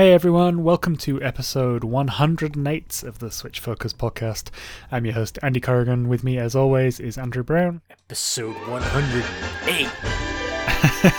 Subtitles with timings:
[0.00, 4.48] Hey everyone, welcome to episode 108 of the Switch Focus podcast.
[4.90, 6.08] I'm your host, Andy Corrigan.
[6.08, 7.82] With me, as always, is Andrew Brown.
[7.90, 11.12] Episode 108.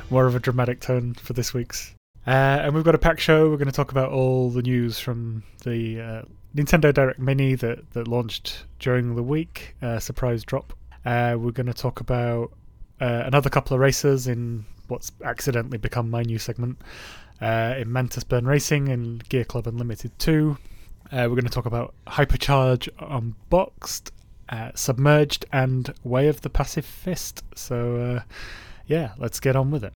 [0.10, 1.94] More of a dramatic tone for this week's.
[2.26, 3.48] Uh, and we've got a packed show.
[3.48, 6.22] We're going to talk about all the news from the uh,
[6.56, 10.72] Nintendo Direct Mini that, that launched during the week, uh, surprise drop.
[11.04, 12.50] Uh, we're going to talk about
[13.00, 16.78] uh, another couple of races in what's accidentally become my new segment
[17.40, 20.56] uh, in Mantis Burn Racing and Gear Club Unlimited 2.
[21.12, 24.10] Uh, we're going to talk about Hypercharge Unboxed,
[24.48, 27.44] uh, Submerged, and Way of the Passive Fist.
[27.54, 28.22] So, uh,
[28.86, 29.92] yeah, let's get on with it.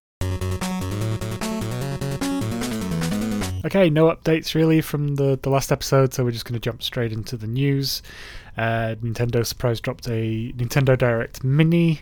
[3.63, 6.81] Okay, no updates really from the, the last episode, so we're just going to jump
[6.81, 8.01] straight into the news.
[8.57, 12.01] Uh, Nintendo surprise dropped a Nintendo Direct Mini.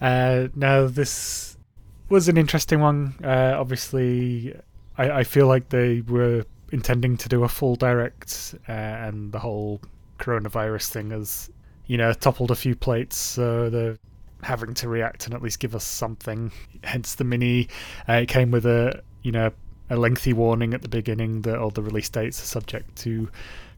[0.00, 1.57] Uh, now, this
[2.08, 3.14] was an interesting one.
[3.22, 4.54] Uh, obviously,
[4.96, 9.38] I, I feel like they were intending to do a full direct, uh, and the
[9.38, 9.80] whole
[10.18, 11.50] coronavirus thing has,
[11.86, 13.16] you know, toppled a few plates.
[13.16, 13.98] So they're
[14.42, 16.52] having to react and at least give us something.
[16.84, 17.68] Hence the mini.
[18.08, 19.50] Uh, it came with a, you know,
[19.90, 23.28] a lengthy warning at the beginning that all the release dates are subject to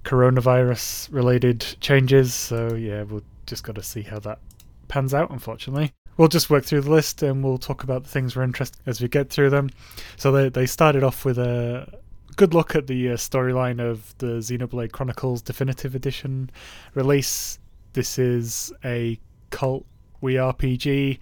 [0.04, 2.34] coronavirus related changes.
[2.34, 4.40] So yeah, we'll just got to see how that
[4.88, 5.30] pans out.
[5.30, 8.78] Unfortunately Wii'll just work through the list and we'll talk about the things we're interested
[8.84, 9.70] as we get through them.
[10.18, 11.98] So they they started off with a
[12.36, 16.50] good look at the uh, storyline of the Xenoblade Chronicles Definitive Edition
[16.92, 17.58] release.
[17.94, 19.18] This is a
[19.48, 19.86] cult
[20.20, 21.18] we RPG.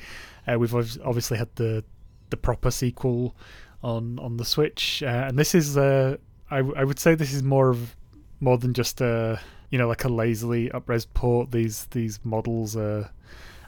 [0.48, 1.84] Uh, we've obviously had the
[2.30, 3.36] the proper sequel
[3.84, 6.16] on on the Switch, uh, and this is uh,
[6.50, 7.94] I, I would say this is more of
[8.40, 9.40] more than just a
[9.70, 11.52] you know like a lazily upres port.
[11.52, 13.12] These these models are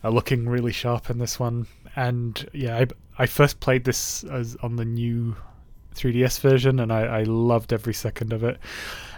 [0.02, 1.66] are looking really sharp in this one.
[1.96, 2.86] And yeah, I,
[3.18, 5.36] I first played this as on the new
[5.94, 8.58] 3DS version, and I, I loved every second of it.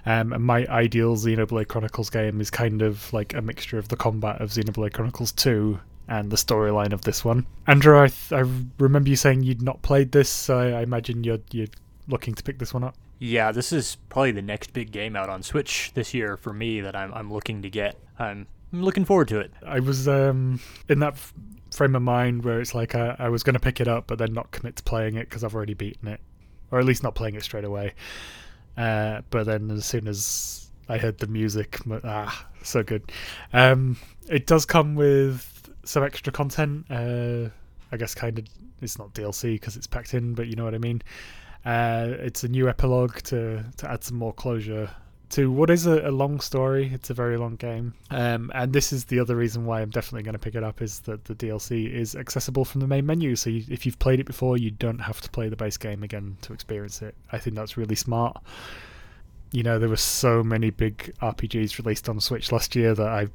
[0.05, 3.97] Um, and my ideal Xenoblade Chronicles game is kind of like a mixture of the
[3.97, 5.79] combat of Xenoblade Chronicles 2
[6.09, 7.47] and the storyline of this one.
[7.67, 8.45] Andrew, I, th- I
[8.79, 11.69] remember you saying you'd not played this, so I, I imagine you're you're
[12.09, 12.97] looking to pick this one up.
[13.21, 16.81] Yeah, this is probably the next big game out on Switch this year for me
[16.81, 17.97] that I'm I'm looking to get.
[18.19, 19.53] I'm I'm looking forward to it.
[19.67, 21.35] I was um, in that f-
[21.71, 24.19] frame of mind where it's like I, I was going to pick it up, but
[24.19, 26.21] then not commit to playing it because I've already beaten it,
[26.71, 27.95] or at least not playing it straight away.
[28.77, 33.13] Uh, but then as soon as I heard the music, ah, so good.
[33.53, 36.87] Um, it does come with some extra content.
[36.91, 37.51] Uh,
[37.91, 38.47] I guess kind of
[38.81, 41.03] it's not DLC because it's packed in, but you know what I mean.
[41.65, 44.91] Uh, it's a new epilogue to to add some more closure
[45.33, 46.91] to what is a, a, long story.
[46.93, 50.23] It's a very long game, um, and this is the other reason why I'm definitely
[50.25, 53.35] going to pick it up is that the DLC is accessible from the main menu.
[53.35, 56.03] So you, if you've played it before, you don't have to play the base game
[56.03, 57.15] again to experience it.
[57.33, 58.43] I think that's really smart.
[59.53, 63.33] You know, there were so many big RPGs released on Switch last year that I've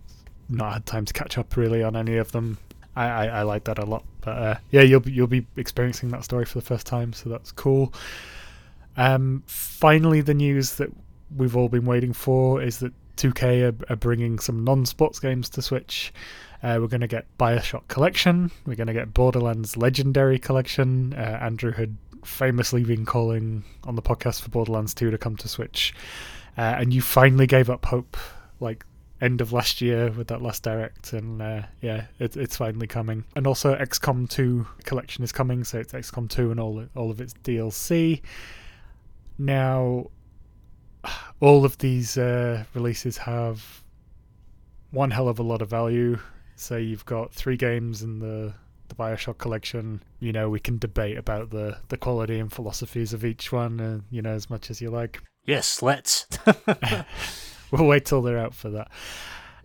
[0.50, 2.60] not had time to catch up really on any of them.
[2.96, 4.04] I, I, I like that a lot.
[4.22, 7.30] But uh, yeah, you'll be, you'll be experiencing that story for the first time, so
[7.30, 7.92] that's cool.
[8.98, 10.92] Um, finally, the news that
[11.36, 15.62] we've all been waiting for is that 2K are, are bringing some non-sports games to
[15.62, 16.14] Switch.
[16.64, 18.52] Uh, we're going to get Bioshock Collection.
[18.66, 21.14] We're going to get Borderlands Legendary Collection.
[21.14, 25.48] Uh, Andrew had famously been calling on the podcast for Borderlands 2 to come to
[25.48, 25.94] Switch,
[26.58, 28.18] uh, and you finally gave up hope,
[28.60, 28.86] like
[29.22, 33.24] end of last year with that last direct, and uh, yeah, it, it's finally coming.
[33.36, 37.22] And also XCOM 2 Collection is coming, so it's XCOM 2 and all all of
[37.22, 38.22] its DLC.
[39.38, 40.08] Now,
[41.40, 43.84] all of these uh, releases have
[44.92, 46.20] one hell of a lot of value.
[46.56, 48.54] Say you've got three games in the
[48.88, 50.02] the Bioshock collection.
[50.20, 54.00] You know, we can debate about the the quality and philosophies of each one, uh,
[54.10, 55.22] you know, as much as you like.
[55.46, 56.28] Yes, let's.
[57.72, 58.90] we'll wait till they're out for that.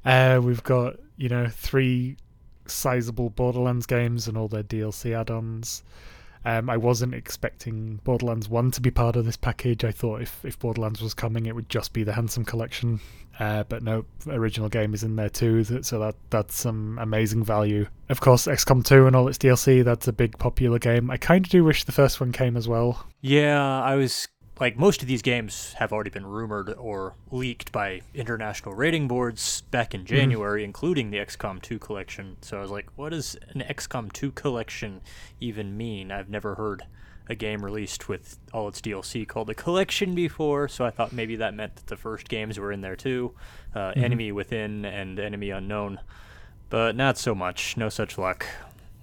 [0.05, 2.17] Uh, we've got you know three
[2.67, 5.83] sizable Borderlands games and all their DLC add-ons.
[6.44, 9.85] Um, I wasn't expecting Borderlands 1 to be part of this package.
[9.85, 13.00] I thought if, if Borderlands was coming, it would just be the Handsome Collection.
[13.39, 17.87] Uh, but no, original game is in there too, so that that's some amazing value.
[18.09, 21.11] Of course, XCOM 2 and all its DLC, that's a big popular game.
[21.11, 23.06] I kind of do wish the first one came as well.
[23.21, 24.29] Yeah, I was
[24.61, 29.63] like most of these games have already been rumored or leaked by international rating boards
[29.71, 30.15] back in mm-hmm.
[30.15, 30.67] January, mm-hmm.
[30.67, 32.37] including the XCOM 2 collection.
[32.43, 35.01] So I was like, what does an XCOM 2 collection
[35.41, 36.13] even mean?
[36.13, 36.85] I've never heard
[37.29, 41.37] a game released with all its DLC called a collection before, so I thought maybe
[41.37, 43.35] that meant that the first games were in there too
[43.75, 44.05] uh, mm-hmm.
[44.05, 46.01] Enemy Within and Enemy Unknown.
[46.69, 48.47] But not so much, no such luck.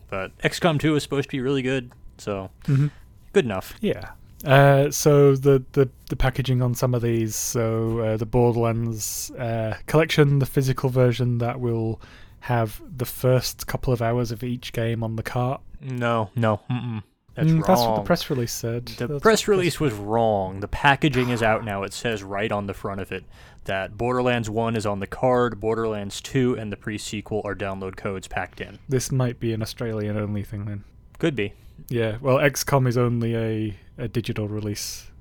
[0.10, 2.88] But XCOM 2 is supposed to be really good, so mm-hmm.
[3.34, 3.74] good enough.
[3.82, 4.12] Yeah
[4.46, 9.76] Uh, so the, the the packaging on some of these, so uh, the Borderlands uh,
[9.86, 12.00] collection, the physical version that will
[12.42, 15.62] have the first couple of hours of each game on the cart.
[15.82, 17.04] No, no, mm-mm.
[17.36, 17.62] That's Mm, wrong.
[17.68, 18.86] That's what the press release said.
[18.86, 20.62] The That's press release was wrong.
[20.62, 21.84] The packaging is out now.
[21.84, 23.24] It says right on the front of it
[23.66, 27.98] that Borderlands 1 is on the card, Borderlands 2 and the pre sequel are download
[27.98, 28.80] codes packed in.
[28.90, 30.84] This might be an Australian only thing then.
[31.20, 31.54] Could be.
[31.88, 35.12] Yeah, well, XCOM is only a, a digital release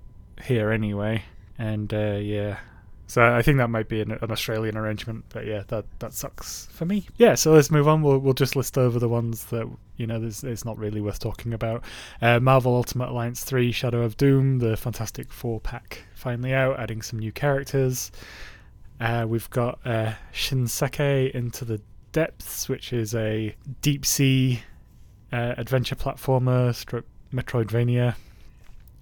[0.45, 1.25] here anyway,
[1.59, 2.59] and uh, yeah,
[3.09, 5.25] so I think that might be an, an Australian arrangement.
[5.31, 7.07] But yeah, that that sucks for me.
[7.17, 8.03] Yeah, so let's move on.
[8.03, 9.67] We'll we'll just list over the ones that
[9.97, 11.83] you know it's not really worth talking about.
[12.21, 17.01] Uh, Marvel Ultimate Alliance three, Shadow of Doom, the Fantastic Four pack finally out, adding
[17.01, 18.13] some new characters.
[19.01, 21.81] Uh, we've got uh, Shinsekai Into the
[22.13, 24.61] Depths, which is a deep sea
[25.33, 28.17] uh, adventure platformer, stroke Metroidvania.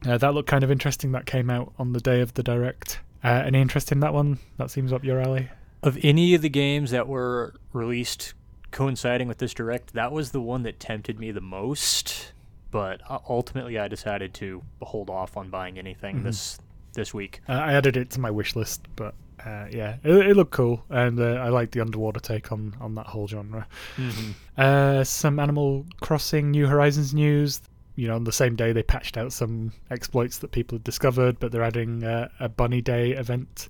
[0.05, 1.13] Uh, that looked kind of interesting.
[1.13, 3.01] That came out on the day of the direct.
[3.25, 4.39] Uh, any interest in that one?
[4.59, 5.49] That seems up your alley.
[5.83, 8.35] Of any of the games that were released
[8.73, 12.33] coinciding with this direct, that was the one that tempted me the most.
[12.71, 16.23] But uh, ultimately, I decided to hold off on buying anything Mhm.
[16.25, 16.59] this
[16.95, 17.41] this week.
[17.49, 19.15] Uh, I added it to my wish list, but
[19.45, 22.95] uh, yeah, it, it looked cool, and uh, I like the underwater take on on
[22.97, 23.67] that whole genre.
[23.97, 24.31] Mm-hmm.
[24.57, 27.61] Uh, some Animal Crossing New Horizons news.
[27.97, 31.39] You know, on the same day they patched out some exploits that people had discovered,
[31.39, 33.69] but they're adding uh, a Bunny Day event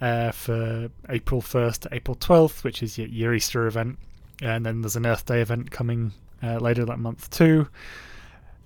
[0.00, 3.98] uh, for April 1st to April 12th, which is your, your Easter event.
[4.40, 7.68] And then there's an Earth Day event coming uh, later that month too.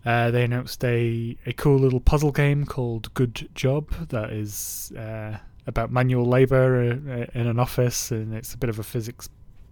[0.05, 5.37] Uh, they announced a, a cool little puzzle game called Good Job that is uh,
[5.67, 9.29] about manual labor uh, in an office, and it's a bit of a physics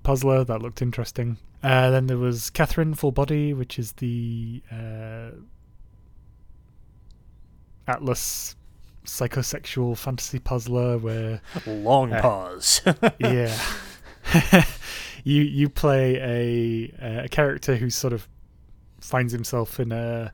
[0.08, 1.36] puzzler that looked interesting.
[1.62, 5.32] Uh, then there was Catherine Full Body, which is the uh,
[7.86, 8.54] Atlus
[9.04, 12.80] psychosexual fantasy puzzler where Long Uh, pause.
[13.18, 13.54] yeah
[15.24, 18.26] you you play a a character who sort of
[19.00, 20.32] finds himself in a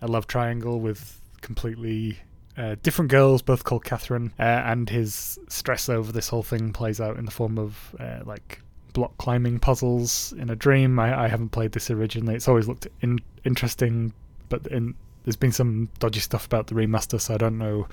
[0.00, 2.18] a love triangle with completely
[2.56, 6.98] uh, different girls, both called Catherine, uh, and his stress over this whole thing plays
[6.98, 10.98] out in the form of uh, like block climbing puzzles in a dream.
[10.98, 12.34] I, I haven't played this originally.
[12.34, 14.12] It's always looked in, interesting,
[14.48, 14.94] but in,
[15.24, 17.86] there's been some dodgy stuff about the remaster, so I don't know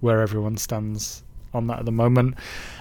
[0.00, 1.22] where everyone stands
[1.54, 2.36] on that at the moment.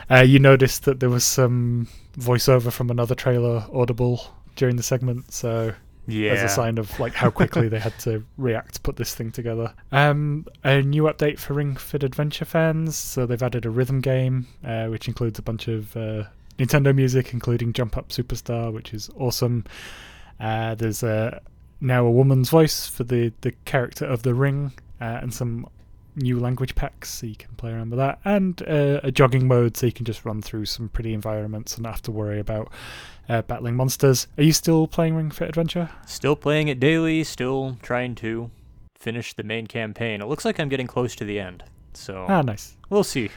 [0.09, 1.88] Uh, you noticed that there was some
[2.18, 4.21] voiceover from another trailer audible
[4.56, 5.73] during the segment, so
[6.07, 6.31] yeah.
[6.31, 9.31] as a sign of like how quickly they had to react to put this thing
[9.31, 9.73] together.
[9.91, 12.95] Um, a new update for Ring Fit Adventure fans.
[12.95, 16.23] So they've added a rhythm game, uh, which includes a bunch of uh,
[16.62, 19.66] Nintendo music, including Jump Up Superstar, which is awesome.
[20.40, 21.42] Uh, there's a
[21.80, 24.72] now a woman's voice for the the character of the ring,
[25.02, 25.68] uh, and some
[26.16, 29.76] new language packs so you can play around with that, and uh, a jogging mode
[29.78, 32.69] so you can just run through some pretty environments and not have to worry about
[33.30, 34.28] uh, battling monsters.
[34.38, 35.90] Are you still playing Ring Fit Adventure?
[36.06, 38.52] Still playing it daily, still trying to
[39.00, 40.21] finish the main campaign.
[40.21, 41.64] It looks like I'm getting close to the end.
[41.94, 42.76] So Ah, nice.
[42.90, 43.30] we'll see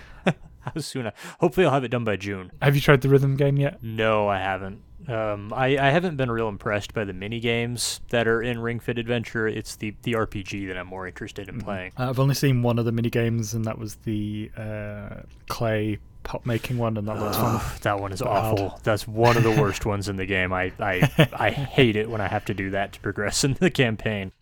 [0.74, 1.06] how soon.
[1.08, 2.50] I, hopefully, I'll have it done by June.
[2.62, 3.82] Have you tried the rhythm game yet?
[3.82, 4.82] No, I haven't.
[5.06, 8.80] Um, I, I haven't been real impressed by the mini games that are in Ring
[8.80, 9.46] Fit Adventure.
[9.46, 11.92] It's the, the RPG that I'm more interested in playing.
[11.98, 15.16] Uh, I've only seen one of the mini games, and that was the uh,
[15.48, 17.60] clay pot making one, and that looks fun.
[17.82, 18.58] That one is But hard.
[18.60, 18.80] awful.
[18.82, 20.54] That's one of the worst ones in the game.
[20.54, 23.70] I, I I hate it when I have to do that to progress in the
[23.70, 24.32] campaign.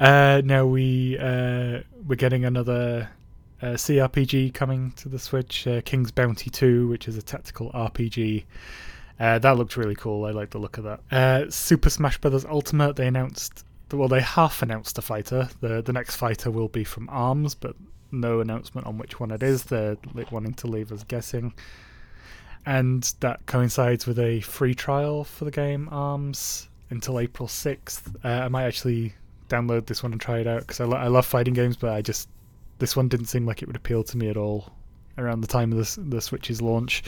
[0.00, 3.08] Uh, now we uh, we're getting another
[3.62, 8.44] uh, CRPG coming to the Switch, uh, King's Bounty 2, which is a tactical RPG.
[9.20, 10.24] Uh, that looked really cool.
[10.24, 11.00] I like the look of that.
[11.10, 12.44] Uh, Super Smash Bros.
[12.44, 12.96] Ultimate.
[12.96, 15.48] They announced, well, they half announced a fighter.
[15.60, 17.76] the The next fighter will be from Arms, but
[18.10, 19.64] no announcement on which one it is.
[19.64, 19.96] They're
[20.30, 21.54] wanting to leave us guessing.
[22.66, 28.14] And that coincides with a free trial for the game Arms until April 6th.
[28.24, 29.14] Uh, I might actually
[29.48, 31.90] download this one and try it out because I, lo- I love fighting games, but
[31.92, 32.28] I just
[32.82, 34.72] this one didn't seem like it would appeal to me at all
[35.16, 37.04] around the time of the, s- the Switch's launch.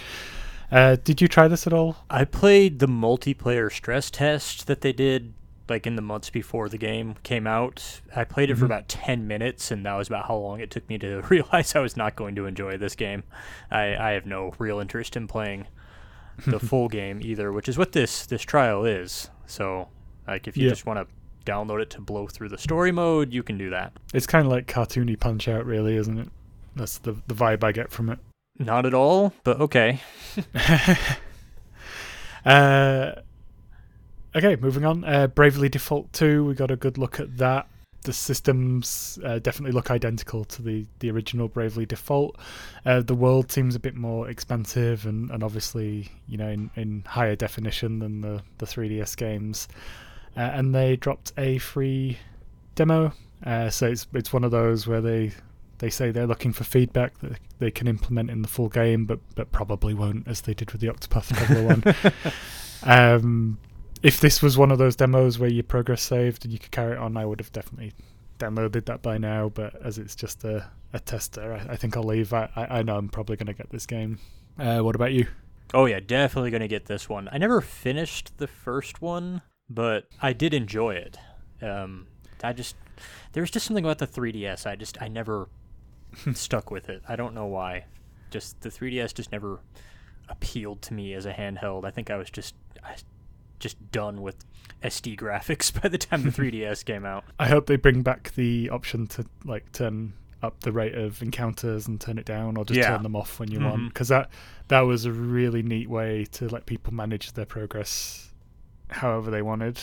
[0.70, 1.96] Uh, did you try this at all?
[2.08, 5.34] I played the multiplayer stress test that they did
[5.68, 8.00] like in the months before the game came out.
[8.14, 8.66] I played it for Mhm.
[8.66, 11.80] about 10 minutes and that was about how long it took me to realize I
[11.80, 13.24] was not going to enjoy this game.
[13.70, 15.66] I, I have no real interest in playing
[16.46, 19.28] the full game either, which is what this this trial is.
[19.46, 19.88] So,
[20.28, 20.70] like if you Yeah.
[20.70, 21.06] just want to
[21.44, 23.92] download it to blow through the story mode, you can do that.
[24.12, 26.28] It's kind of like cartoony Punch Out, really, isn't it?
[26.76, 28.18] That's the the vibe I get from it.
[28.58, 30.00] Not at all, but okay.
[32.44, 33.12] uh,
[34.34, 35.04] okay, moving on.
[35.04, 37.66] Uh, Bravely Default 2, we got a good look at that.
[38.04, 42.38] the systems uh, definitely look identical to the, the original Bravely Default.
[42.86, 47.02] Uh, the world seems a bit more expansive and, and obviously, you know, in, in
[47.06, 49.66] higher definition than the, the 3DS games.
[50.36, 52.18] Uh, and they dropped a free
[52.74, 53.12] demo.
[53.44, 55.32] Uh, so it's it's one of those where they
[55.78, 59.20] they say they're looking for feedback that they can implement in the full game, but
[59.34, 61.84] but probably won't, as they did with the Octopath Traveler one.
[62.86, 63.58] Um,
[64.02, 66.92] if this was one of those demos where your progress saved and you could carry
[66.92, 67.94] it on, I would have definitely
[68.38, 69.48] downloaded that by now.
[69.48, 72.34] But as it's just a, a tester, I, I think I'll leave.
[72.34, 74.18] I, I, I know I'm probably going to get this game.
[74.58, 75.26] Uh, what about you?
[75.72, 77.28] Oh yeah, definitely gonna get this one.
[77.32, 81.16] I never finished the first one, but I did enjoy it.
[81.62, 82.06] Um,
[82.42, 82.76] I just
[83.32, 84.66] there was just something about the 3DS.
[84.66, 85.48] I just I never
[86.34, 87.02] stuck with it.
[87.08, 87.84] I don't know why.
[88.30, 89.60] Just the 3DS just never
[90.28, 91.84] appealed to me as a handheld.
[91.84, 92.54] I think I was just
[92.84, 92.96] I,
[93.58, 94.44] just done with
[94.82, 97.24] SD graphics by the time the 3DS came out.
[97.38, 101.86] I hope they bring back the option to like turn up the rate of encounters
[101.88, 102.88] and turn it down, or just Yeah.
[102.90, 103.80] turn them off when you want.
[103.80, 103.88] Mhm.
[103.88, 104.28] Because that
[104.68, 108.30] that was a really neat way to let people manage their progress
[108.90, 109.78] however they wanted.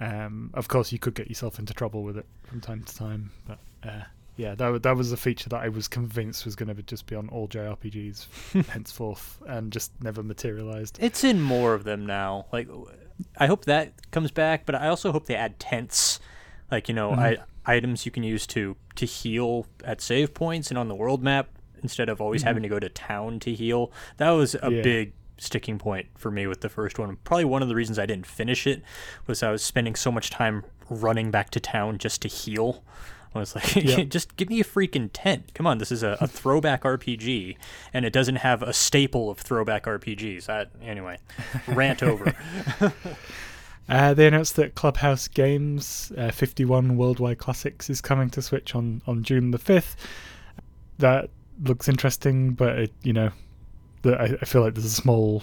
[0.00, 3.30] Um, of course, you could get yourself into trouble with it from time to time,
[3.46, 4.02] but uh,
[4.36, 7.16] yeah, that that was a feature that I was convinced was going to just be
[7.16, 10.98] on all JRPGs henceforth, and just never materialized.
[11.00, 12.46] It's in more of them now.
[12.52, 12.68] Like,
[13.38, 16.20] I hope that comes back, but I also hope they add tents,
[16.70, 20.76] like you know, I, items you can use to to heal at save points and
[20.76, 21.48] on the world map
[21.82, 23.90] instead of always having to go to town to heal.
[24.18, 24.82] That was a Yeah.
[24.82, 27.16] big sticking point for me with the first one.
[27.24, 28.82] Probably one of the reasons I didn't finish it
[29.26, 32.82] was I was spending so much time running back to town just to heal.
[33.34, 34.02] I was like, Yeah.
[34.04, 35.52] just give me a freaking tent.
[35.54, 37.56] Come on, this is a, a throwback RPG,
[37.92, 40.48] and it doesn't have a staple of throwback RPGs.
[40.48, 41.18] I, anyway,
[41.66, 42.34] rant over.
[43.88, 49.00] Uh, they announced that Clubhouse Games uh, 51 Worldwide Classics is coming to Switch on,
[49.06, 49.94] on June the 5th.
[50.98, 51.30] That
[51.62, 53.30] looks interesting, but it, you know,
[54.06, 55.42] the, I, I feel like there's a small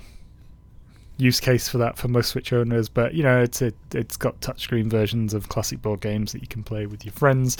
[1.18, 2.90] use case for that for most Switch owners.
[2.90, 6.48] But you know, it's it, it's got touchscreen versions of classic board games that you
[6.48, 7.58] can play with your friends.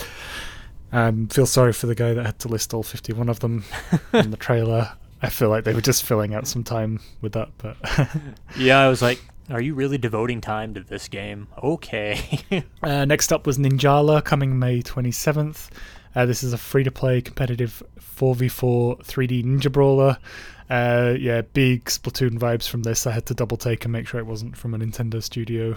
[0.92, 3.64] Um, feel sorry for the guy that had to list all 51 of them
[4.14, 4.92] in the trailer.
[5.24, 7.78] I feel like they were just filling out some time with that, but
[8.58, 11.48] yeah, I was like, are you really devoting time to this game?
[11.62, 12.40] Okay.
[12.84, 15.70] Uh, next up was Ninjala coming May 27th.
[16.16, 20.18] Uh, this is a free to play competitive 4v4 3D ninja brawler.
[20.70, 23.06] Uh, yeah, big Splatoon vibes from this.
[23.06, 25.76] I had to double take and make sure it wasn't from a Nintendo studio.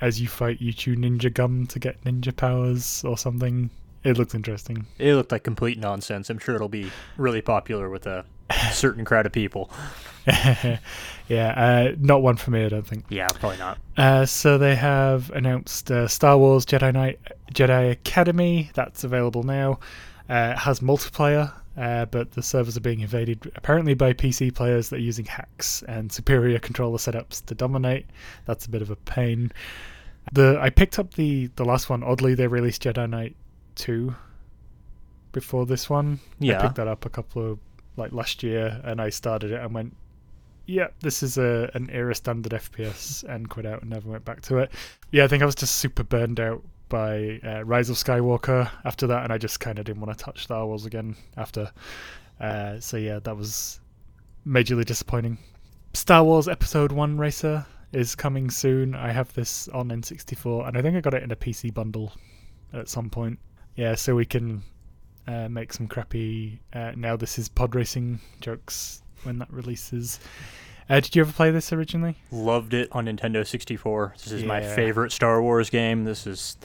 [0.00, 3.70] As you fight, you chew ninja gum to get ninja powers or something.
[4.04, 4.86] It looks interesting.
[4.98, 6.30] it looked like complete nonsense.
[6.30, 8.24] I'm sure it'll be really popular with a
[8.72, 9.70] certain crowd of people.
[10.26, 10.78] yeah,
[11.28, 13.04] uh, not one for me, I don't think.
[13.08, 13.78] Yeah, probably not.
[13.96, 17.18] Uh, so they have announced uh, Star Wars Jedi Knight
[17.52, 18.70] Jedi Academy.
[18.74, 19.80] That's available now.
[20.30, 24.88] Uh, it has multiplayer, uh, but the servers are being invaded apparently by PC players
[24.88, 28.06] that are using hacks and superior controller setups to dominate.
[28.46, 29.52] That's a bit of a pain.
[30.32, 32.02] The I picked up the the last one.
[32.02, 33.36] Oddly, they released Jedi Knight
[33.76, 34.14] two
[35.30, 36.18] before this one.
[36.40, 37.58] Yeah, I picked that up a couple of
[37.96, 39.94] like last year, and I started it and went,
[40.66, 44.42] "Yeah, this is a an era standard FPS," and quit out and never went back
[44.42, 44.72] to it.
[45.12, 49.06] Yeah, I think I was just super burned out by uh, Rise of Skywalker after
[49.06, 51.70] that, and I just kind of didn't want to touch Star Wars again after.
[52.40, 53.80] Uh, so yeah, that was
[54.46, 55.38] majorly disappointing.
[55.94, 58.94] Star Wars Episode One Racer is coming soon.
[58.94, 62.12] I have this on N64, and I think I got it in a PC bundle
[62.72, 63.38] at some point.
[63.76, 64.62] Yeah, so we can
[65.26, 66.60] uh, make some crappy.
[66.72, 70.20] Uh, now this is pod racing jokes when that releases.
[70.88, 72.16] Uh, did you ever play this originally?
[72.30, 74.14] Loved it on Nintendo 64.
[74.16, 76.04] This is my favorite Star Wars game.
[76.04, 76.56] This is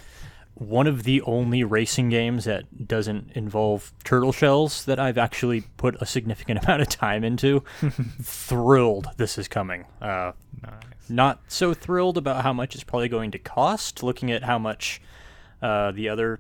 [0.56, 5.96] one of the only racing games that doesn't involve turtle shells that I've actually put
[6.02, 7.64] a significant amount of time into.
[8.22, 9.86] thrilled this is coming.
[10.02, 10.74] Uh, Nice.
[11.10, 15.02] not so thrilled about how much it's probably going to cost, looking at how much
[15.62, 16.40] uh, the other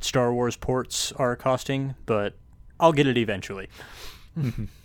[0.00, 2.34] Star Wars ports are costing, but
[2.78, 3.68] I'll get it eventually.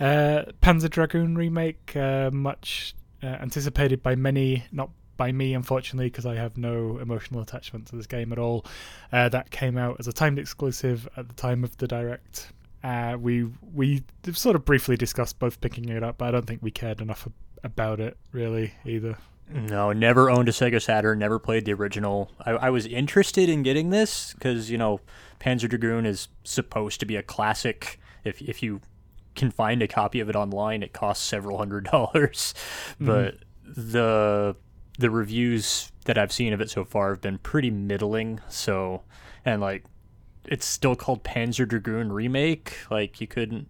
[0.00, 6.26] Uh, Panzer Dragoon remake, uh, much uh, anticipated by many, not by me, unfortunately, because
[6.26, 8.64] I have no emotional attachment to this game at all.
[9.12, 12.52] Uh, that came out as a timed exclusive at the time of the direct.
[12.84, 16.62] Uh, we we sort of briefly discussed both picking it up, but I don't think
[16.62, 17.32] we cared enough ab-
[17.64, 19.18] about it really either.
[19.50, 22.30] No, never owned a Sega Saturn, never played the original.
[22.44, 25.00] I, I was interested in getting this because, you know,
[25.40, 27.98] Panzer Dragoon is supposed to be a classic.
[28.24, 28.82] If, if you
[29.38, 32.54] can find a copy of it online, it costs several hundred dollars.
[32.94, 33.06] Mm-hmm.
[33.06, 34.56] But the
[34.98, 38.40] the reviews that I've seen of it so far have been pretty middling.
[38.48, 39.02] So,
[39.44, 39.84] and like,
[40.44, 42.76] it's still called Panzer Dragoon Remake.
[42.90, 43.68] Like, you couldn't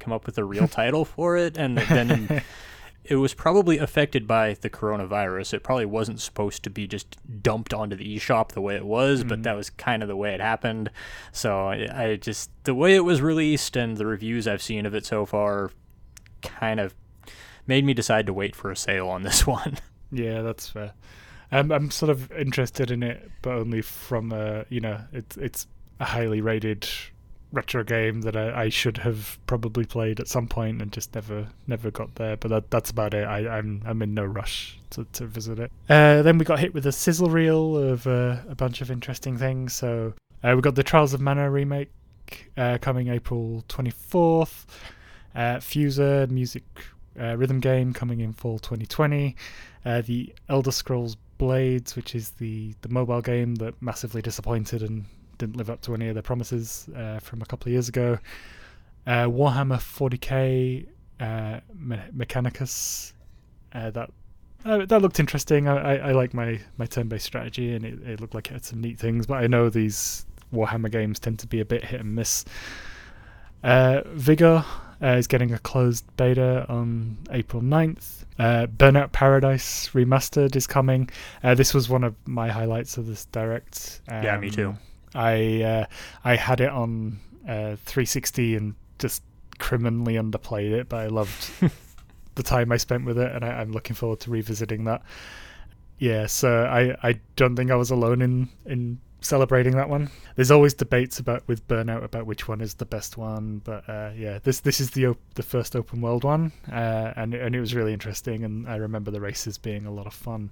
[0.00, 1.56] come up with a real title for it.
[1.56, 2.42] And then in,
[3.04, 5.54] it was probably affected by the coronavirus.
[5.54, 9.20] It probably wasn't supposed to be just dumped onto the eShop the way it was,
[9.20, 9.28] mm-hmm.
[9.28, 10.90] but that was kind of the way it happened.
[11.30, 14.94] So I, I just, the way it was released and the reviews I've seen of
[14.94, 15.70] it so far
[16.40, 16.94] kind of
[17.66, 19.78] made me decide to wait for a sale on this one.
[20.10, 20.92] Yeah, that's fair.
[21.52, 25.66] Um, I'm sort of interested in it, but only from a you know it's it's
[26.00, 26.88] a highly rated
[27.54, 31.48] retro game that I, I should have probably played at some point and just never
[31.66, 32.36] never got there.
[32.36, 33.24] But that, that's about it.
[33.24, 35.70] I, am I'm, I'm in no rush to, to visit it.
[35.88, 39.38] Uh, then we got hit with a sizzle reel of uh, a bunch of interesting
[39.38, 39.72] things.
[39.72, 41.90] So uh, we got the Trials of Mana remake
[42.56, 44.64] uh, coming April 24th.
[45.34, 46.64] Uh, Fuser music
[47.18, 49.34] uh, rhythm game coming in fall 2020.
[49.84, 55.04] the Elder Scrolls Blades, which is the the mobile game that massively disappointed and
[55.38, 58.18] didn't live up to any of their promises uh, from a couple of years ago.
[59.06, 60.86] Uh, Warhammer 40k
[61.20, 63.12] uh, Me- Mechanicus
[63.72, 64.10] uh, that
[64.64, 65.68] uh, that looked interesting.
[65.68, 68.64] I, I, I, like my, my turn-based strategy, and it, it looked like it had
[68.64, 69.26] some neat things.
[69.26, 70.24] But I know these
[70.54, 72.46] Warhammer games tend to be a bit hit and miss.
[73.62, 74.64] Uh, Vigor
[75.02, 78.24] is getting a closed beta on April 9th.
[78.38, 81.10] Burnout Paradise Remastered is coming.
[81.42, 84.00] this was one of my highlights of this direct.
[84.08, 84.74] Um, yeah, me too.
[85.14, 85.86] I uh,
[86.24, 89.22] I had it on uh, 360 and just
[89.58, 91.50] criminally underplayed it, but I loved
[92.34, 95.02] the time I spent with it, and I, am looking forward to revisiting that.
[95.98, 100.10] Yeah, so I, I don't think I was alone in in celebrating that one.
[100.36, 104.10] There's always debates about with Burnout about which one is the best one, but uh,
[104.16, 107.60] yeah, this this is the op- the first open world one, uh, and and it
[107.60, 110.50] was really interesting, and I remember the races being a lot of fun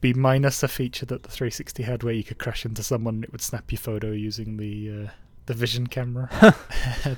[0.00, 3.24] be minus a feature that the 360 had where you could crash into someone and
[3.24, 5.10] it would snap your photo using the uh,
[5.46, 6.28] the vision camera.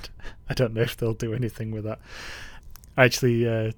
[0.49, 2.01] I don't know if they'll do anything with that.
[2.97, 3.73] Actually, uh,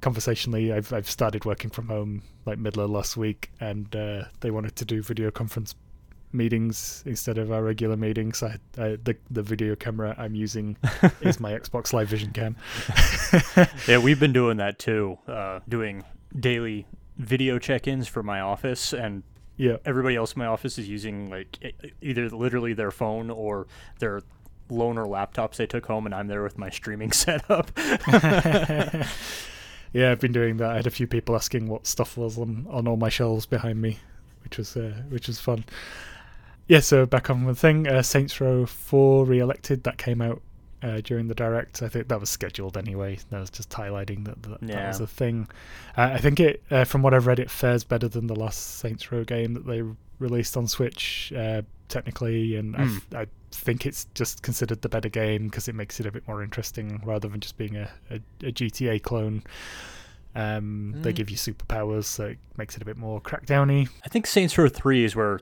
[0.00, 4.50] conversationally, I've I've started working from home like middle of last week, and uh, they
[4.50, 5.74] wanted to do video conference
[6.32, 8.42] meetings instead of our regular meetings.
[8.42, 10.76] I, I, the the video camera I'm using
[11.22, 12.56] is my Xbox Live Vision cam.
[13.88, 15.18] yeah, we've been doing that too.
[15.26, 16.04] Uh, doing
[16.38, 19.22] daily video check-ins for my office and
[19.56, 19.76] yeah.
[19.84, 23.66] everybody else in my office is using like either literally their phone or
[24.00, 24.20] their
[24.70, 27.70] loaner laptops they took home and i'm there with my streaming setup.
[29.92, 30.70] Yeah i've been doing that.
[30.70, 33.80] I had a few people asking what stuff was on, on all my shelves behind
[33.80, 33.98] me
[34.42, 35.64] which was uh, which was fun.
[36.66, 40.42] Yeah so back on the thing uh, saints row 4 re-elected that came out
[40.84, 41.82] uh, during the direct.
[41.82, 43.18] I think that was scheduled anyway.
[43.30, 44.74] That was just highlighting that that, yeah.
[44.76, 45.48] that was a thing.
[45.96, 48.78] Uh, I think it, uh, from what I've read, it fares better than the last
[48.78, 49.82] Saints Row game that they
[50.18, 53.00] released on Switch uh, technically, and mm.
[53.14, 56.26] I, I, think it's just considered the better game because it makes it a bit
[56.26, 58.16] more interesting rather than just being a, a,
[58.48, 59.44] a GTA clone.
[60.34, 61.02] Um, mm.
[61.04, 61.14] They hmm.
[61.14, 63.88] give you superpowers, so it makes it a bit more crackdowny.
[64.04, 65.38] I think Saints Row Three is where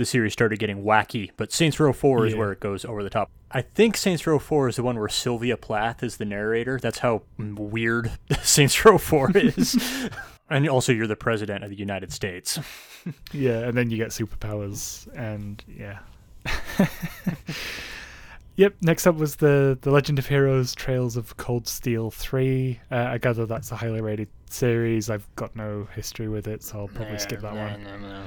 [0.00, 3.10] the series started getting wacky, but Saints Row 4 is where it goes over the
[3.10, 3.30] top.
[3.52, 6.78] I think Saints Row 4 is the one where Sylvia Plath is the narrator.
[6.80, 8.10] That's how weird
[8.42, 10.08] Saints Row 4 is.
[10.48, 12.58] and also, you're the president of the United States.
[13.32, 15.98] yeah, and then you get superpowers, and yeah.
[18.56, 18.76] Yep.
[18.82, 22.78] Next up was the the Legend of Heroes: Trails of Cold Steel three.
[22.90, 25.08] Uh, I gather that's a highly rated series.
[25.08, 27.84] I've got no history with it, so I'll probably skip that one.
[27.84, 28.24] No, no.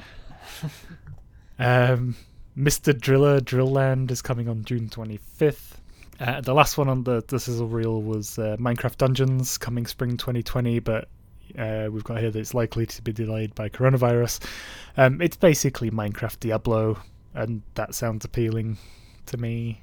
[1.58, 2.16] Um,
[2.56, 2.98] Mr.
[2.98, 5.72] Driller Drillland is coming on June 25th.
[6.20, 10.16] Uh, the last one on the, the sizzle reel was uh, Minecraft Dungeons coming spring
[10.16, 11.08] 2020, but
[11.58, 14.44] uh, we've got here that it's likely to be delayed by coronavirus.
[14.96, 16.98] Um, it's basically Minecraft Diablo,
[17.34, 18.78] and that sounds appealing
[19.26, 19.80] to me.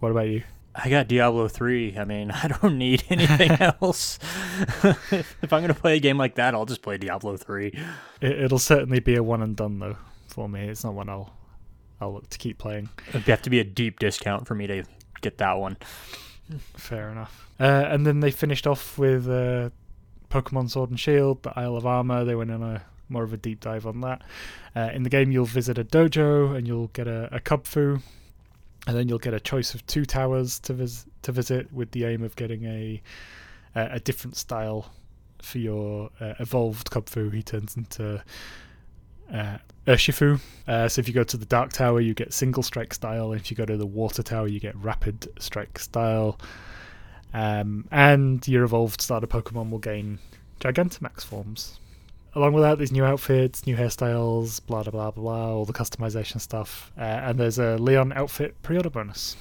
[0.00, 0.42] What about you?
[0.74, 1.96] I got Diablo 3.
[1.96, 4.18] I mean, I don't need anything else.
[4.84, 7.72] if I'm going to play a game like that, I'll just play Diablo 3.
[8.20, 9.96] It, will certainly be a one and done, though
[10.30, 10.68] for me.
[10.68, 11.32] It's not one I'll
[12.00, 12.88] I'll look to keep playing.
[13.08, 14.84] It'd have to be a deep discount for me to
[15.20, 15.76] get that one.
[16.76, 17.48] Fair enough.
[17.60, 19.70] Uh, and then they finished off with uh,
[20.30, 22.24] Pokemon Sword and Shield, the Isle of Armor.
[22.24, 24.22] They went on a more of a deep dive on that.
[24.74, 28.00] Uh, in the game, you'll visit a dojo and you'll get a, a Kubfu,
[28.86, 32.04] and then you'll get a choice of two towers to vis- to visit with the
[32.04, 33.02] aim of getting a
[33.74, 34.90] a, a different style
[35.42, 37.32] for your uh, evolved Kubfu.
[37.32, 38.22] He turns into
[39.32, 40.40] uh, Urshifu.
[40.66, 43.32] Uh, so if you go to the Dark Tower, you get single strike style.
[43.32, 46.38] If you go to the Water Tower, you get rapid strike style.
[47.32, 50.18] Um, and your evolved starter Pokemon will gain
[50.60, 51.78] Gigantamax forms.
[52.34, 56.40] along with that, there's new outfits, new hairstyles, blah blah blah blah, all the customization
[56.40, 59.36] stuff, uh, and there's a Leon outfit pre-order bonus.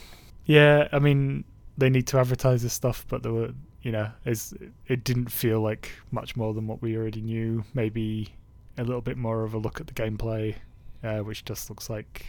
[0.46, 1.44] Yeah, I mean
[1.78, 5.92] they need to advertise this stuff, but there were, you know, it didn't feel like
[6.12, 7.64] much more than what we already knew.
[7.74, 8.34] Maybe
[8.80, 10.56] a little bit more of a look at the gameplay,
[11.04, 12.26] uh, which just looks like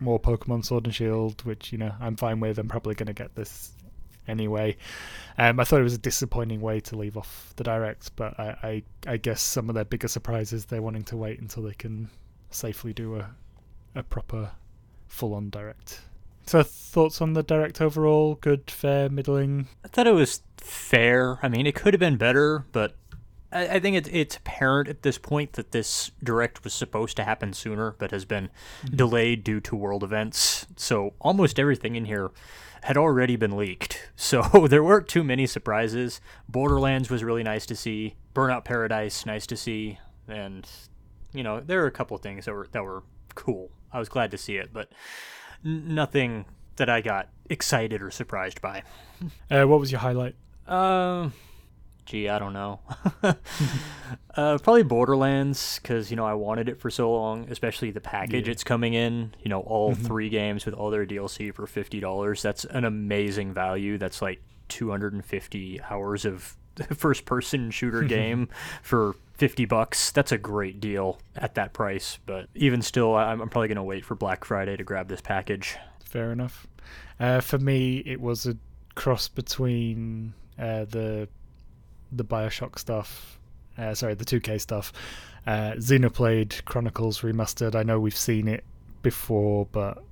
[0.00, 2.58] more Pokemon Sword and Shield, which you know I'm fine with.
[2.58, 3.72] I'm probably going to get this
[4.28, 4.76] anyway.
[5.38, 8.56] Um, I thought it was a disappointing way to leave off the direct, but I,
[9.06, 12.10] I, I guess some of their bigger surprises they're wanting to wait until they can
[12.50, 13.30] safely do a
[13.94, 14.50] a proper
[15.08, 16.00] full on direct.
[16.46, 18.34] So thoughts on the direct overall?
[18.36, 19.68] Good, fair, middling.
[19.84, 21.38] I thought it was fair.
[21.42, 22.96] I mean, it could have been better, but
[23.52, 27.24] I, I think it, it's apparent at this point that this direct was supposed to
[27.24, 28.50] happen sooner, but has been
[28.84, 28.96] mm-hmm.
[28.96, 30.66] delayed due to world events.
[30.76, 32.30] So almost everything in here
[32.82, 34.10] had already been leaked.
[34.22, 36.20] So there weren't too many surprises.
[36.48, 38.14] Borderlands was really nice to see.
[38.34, 39.98] Burnout Paradise, nice to see.
[40.28, 40.66] And
[41.32, 43.02] you know, there were a couple of things that were that were
[43.34, 43.72] cool.
[43.92, 44.92] I was glad to see it, but
[45.64, 46.44] n- nothing
[46.76, 48.82] that I got excited or surprised by.
[49.50, 50.34] Uh, what was your highlight?
[50.66, 50.76] Um.
[50.76, 51.30] Uh,
[52.04, 52.80] gee, I don't know.
[53.22, 58.46] uh, probably Borderlands because you know I wanted it for so long, especially the package
[58.46, 58.52] yeah.
[58.52, 59.34] it's coming in.
[59.42, 60.04] You know, all mm-hmm.
[60.04, 62.42] three games with all their DLC for fifty dollars.
[62.42, 63.98] That's an amazing value.
[63.98, 66.56] That's like two hundred and fifty hours of
[66.94, 68.48] first-person shooter game
[68.82, 70.10] for 50 bucks.
[70.12, 73.82] That's a great deal at that price, but even still, I'm, I'm probably going to
[73.82, 75.76] wait for Black Friday to grab this package.
[76.04, 76.66] Fair enough.
[77.18, 78.56] Uh, for me, it was a
[78.94, 81.28] cross between uh, the
[82.12, 83.38] the Bioshock stuff,
[83.78, 84.92] uh, sorry, the 2K stuff,
[85.46, 87.74] uh, Xenoblade Chronicles Remastered.
[87.74, 88.64] I know we've seen it
[89.02, 90.02] before, but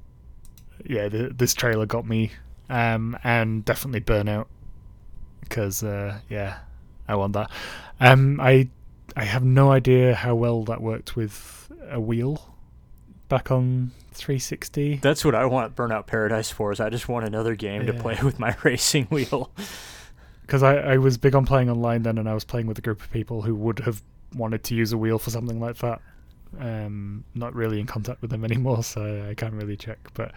[0.84, 2.32] yeah, the, this trailer got me,
[2.68, 4.46] um, and definitely Burnout
[5.40, 6.58] because uh, yeah,
[7.08, 7.50] I want that.
[7.98, 8.68] Um, I
[9.16, 12.54] I have no idea how well that worked with a wheel
[13.28, 14.96] back on 360.
[14.96, 16.72] That's what I want Burnout Paradise for.
[16.72, 17.92] Is I just want another game yeah.
[17.92, 19.50] to play with my racing wheel
[20.50, 22.80] because I, I was big on playing online then, and I was playing with a
[22.80, 24.02] group of people who would have
[24.34, 26.02] wanted to use a wheel for something like that.
[26.58, 29.98] Um, not really in contact with them anymore, so I can't really check.
[30.12, 30.32] But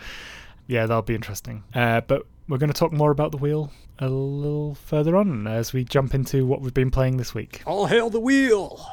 [0.67, 1.63] yeah, that'll be interesting.
[1.73, 5.73] Uh, but we're going to talk more about the wheel a little further on as
[5.73, 7.63] we jump into what we've been playing this week.
[7.65, 8.85] All hail the wheel!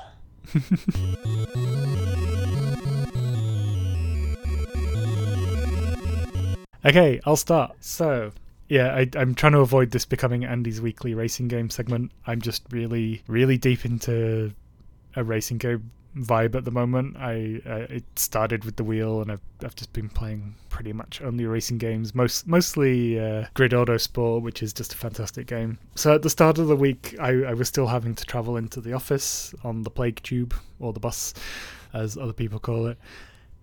[6.87, 7.76] okay, I'll start.
[7.80, 8.33] So,
[8.70, 12.12] yeah, I, am trying to avoid this becoming Andy's weekly racing game segment.
[12.24, 14.52] I'm just really, really deep into
[15.16, 17.16] a racing game vibe at the moment.
[17.16, 21.46] I it started with the wheel, and I've I've just been playing pretty much only
[21.46, 25.76] racing games, most mostly uh, Grid Autosport, which is just a fantastic game.
[25.96, 28.80] So at the start of the week, I, I was still having to travel into
[28.80, 31.35] the office on the plague tube or the bus,
[31.92, 32.98] as other people call it.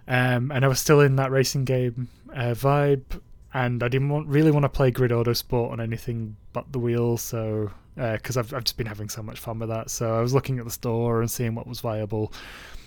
[0.06, 3.22] Um, and I was still in that racing game uh, vibe
[3.58, 7.18] and I didn't want, really want to play Grid Autosport on anything but the wheel,
[7.18, 9.90] so because uh, I've I've just been having so much fun with that.
[9.90, 12.32] So I was looking at the store and seeing what was viable,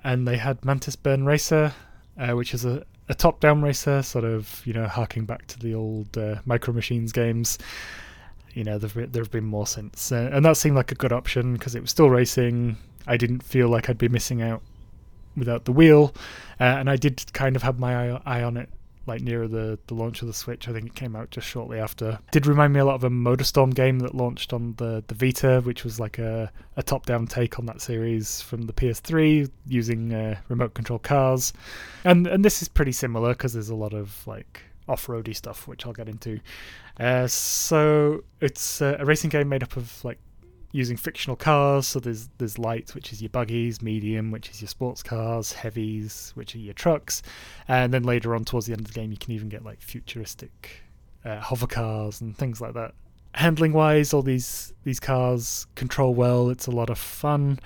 [0.05, 1.75] and they had Mantis Burn Racer,
[2.17, 5.75] uh, which is a, a top-down racer, sort of you know harking back to the
[5.75, 7.59] old uh, Micro Machines games.
[8.55, 11.55] You know, there have been more since, uh, and that seemed like a good option
[11.55, 12.77] because it was still racing.
[13.09, 14.63] I didn't feel like I'd be missing out
[15.37, 16.15] without the wheel,
[16.61, 18.69] uh, and I did kind of have my eye, eye on it
[19.07, 20.69] like near the, the launch of the Switch.
[20.69, 22.19] I think it came out just shortly after.
[22.31, 25.61] Did remind me a lot of a Motorstorm game that launched on the, the Vita,
[25.63, 30.13] which was like a, a top down take on that series from the PS3 using
[30.13, 31.53] uh, remote control cars.
[32.05, 35.67] And and this is pretty similar because there's a lot of like off roady stuff,
[35.69, 36.41] which I'll get into.
[36.99, 40.19] Uh, so it's uh, a racing game made up of like
[40.73, 41.87] using fictional cars.
[41.87, 46.33] So there's there's light, which is your buggies, medium, which is your sports cars, heavies,
[46.35, 47.23] which are your trucks,
[47.69, 49.81] and then later on towards the end of the game, you can even get like
[49.81, 50.83] futuristic
[51.25, 52.95] uh, hover cars and things like that.
[53.35, 56.51] Handling wise, all these these cars control well.
[56.51, 57.59] It's a lot of fun.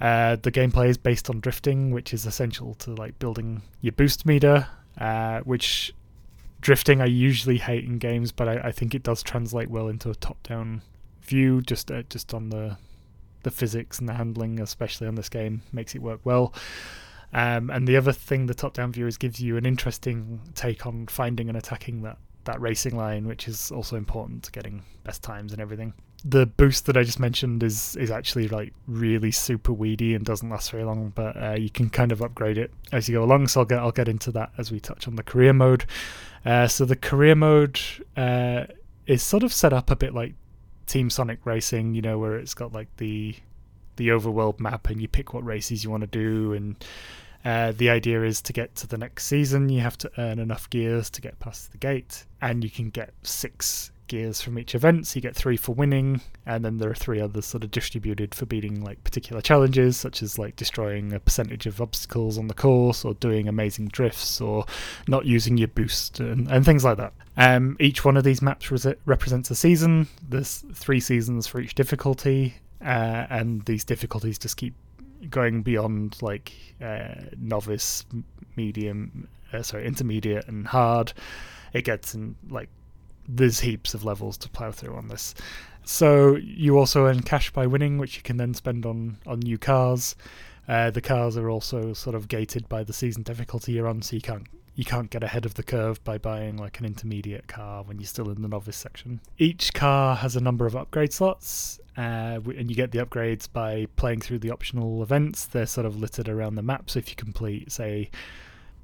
[0.00, 4.26] Uh, the gameplay is based on drifting, which is essential to like building your boost
[4.26, 4.66] meter,
[4.98, 5.94] uh, which
[6.60, 10.10] drifting I usually hate in games, but I, I think it does translate well into
[10.10, 10.82] a top-down
[11.32, 12.76] view, just uh, just on the
[13.42, 16.54] the physics and the handling, especially on this game, makes it work well.
[17.32, 21.06] Um, and the other thing the top-down view is gives you an interesting take on
[21.06, 25.52] finding and attacking that that racing line, which is also important to getting best times
[25.52, 25.94] and everything.
[26.24, 30.50] The boost that I just mentioned is is actually like really super weedy and doesn't
[30.50, 33.48] last very long, but uh, you can kind of upgrade it as you go along.
[33.48, 35.84] So I'll get I'll get into that as we touch on the career mode.
[36.44, 37.80] Uh, so the career mode
[38.16, 38.64] uh,
[39.06, 40.34] is sort of set up a bit like
[40.92, 43.34] Team Sonic Racing, you know, where it's got like the
[43.96, 46.84] the overworld map and you pick what races you want to do and
[47.44, 50.68] uh, the idea is to get to the next season you have to earn enough
[50.70, 55.06] gears to get past the gate and you can get six gears from each event
[55.06, 58.34] so you get three for winning and then there are three others sort of distributed
[58.34, 62.52] for beating like particular challenges such as like destroying a percentage of obstacles on the
[62.52, 64.66] course or doing amazing drifts or
[65.08, 68.70] not using your boost and, and things like that um, each one of these maps
[68.70, 74.58] re- represents a season there's three seasons for each difficulty uh, and these difficulties just
[74.58, 74.74] keep
[75.30, 78.04] going beyond like uh, novice,
[78.56, 81.12] medium, uh, sorry, intermediate, and hard.
[81.72, 82.68] It gets in like
[83.36, 85.34] there's heaps of levels to plow through on this.
[85.84, 89.58] So you also earn cash by winning, which you can then spend on on new
[89.58, 90.14] cars.
[90.68, 94.14] Uh, the cars are also sort of gated by the season difficulty you're on, so
[94.14, 97.82] you can't you can't get ahead of the curve by buying like an intermediate car
[97.82, 99.20] when you're still in the novice section.
[99.38, 103.86] Each car has a number of upgrade slots, uh, and you get the upgrades by
[103.96, 105.46] playing through the optional events.
[105.46, 108.10] They're sort of littered around the map, so if you complete, say,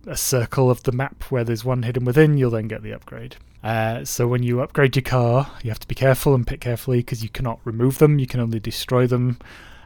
[0.09, 3.37] a circle of the map where there's one hidden within, you'll then get the upgrade.
[3.62, 6.99] Uh, so when you upgrade your car, you have to be careful and pick carefully
[6.99, 9.38] because you cannot remove them, you can only destroy them.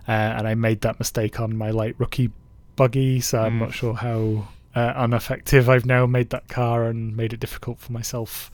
[0.07, 2.31] Uh, and I made that mistake on my light rookie
[2.77, 7.33] buggy, so I'm not sure how uh, ineffective I've now made that car and made
[7.33, 8.51] it difficult for myself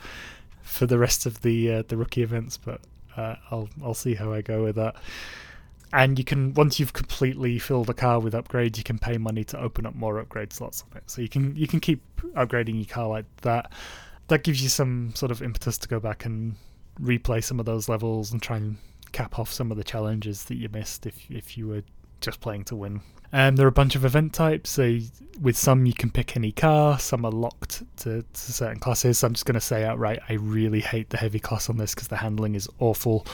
[0.62, 2.56] for the rest of the uh, the rookie events.
[2.56, 2.80] But
[3.16, 4.96] uh, I'll I'll see how I go with that.
[5.92, 9.44] And you can once you've completely filled a car with upgrades, you can pay money
[9.44, 11.10] to open up more upgrade slots on it.
[11.10, 12.02] So you can you can keep
[12.34, 13.72] upgrading your car like that.
[14.28, 16.56] That gives you some sort of impetus to go back and
[17.00, 18.76] replay some of those levels and try and
[19.12, 21.82] cap off some of the challenges that you missed if if you were
[22.20, 23.00] just playing to win.
[23.30, 24.70] And um, there are a bunch of event types.
[24.70, 24.98] So
[25.40, 26.98] with some you can pick any car.
[26.98, 29.18] Some are locked to, to certain classes.
[29.18, 31.94] So I'm just going to say outright, I really hate the heavy class on this
[31.94, 33.26] because the handling is awful.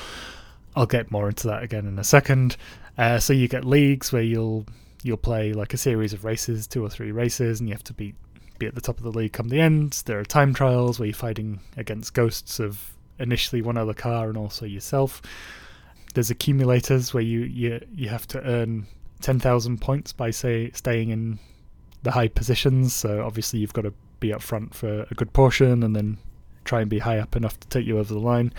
[0.77, 2.57] I'll get more into that again in a second.
[2.97, 4.67] Uh, so you get leagues where you'll
[5.03, 7.93] you'll play like a series of races, two or three races, and you have to
[7.93, 8.15] be
[8.59, 10.03] be at the top of the league come the end.
[10.07, 14.37] There are time trials where you're fighting against ghosts of initially one other car and
[14.37, 15.23] also yourself.
[16.15, 18.87] There's accumulators where you you, you have to earn
[19.21, 21.39] 10,000 points by say staying in
[22.03, 22.93] the high positions.
[22.95, 26.19] So obviously you've got to be up front for a good portion and then
[26.65, 28.53] try and be high up enough to take you over the line.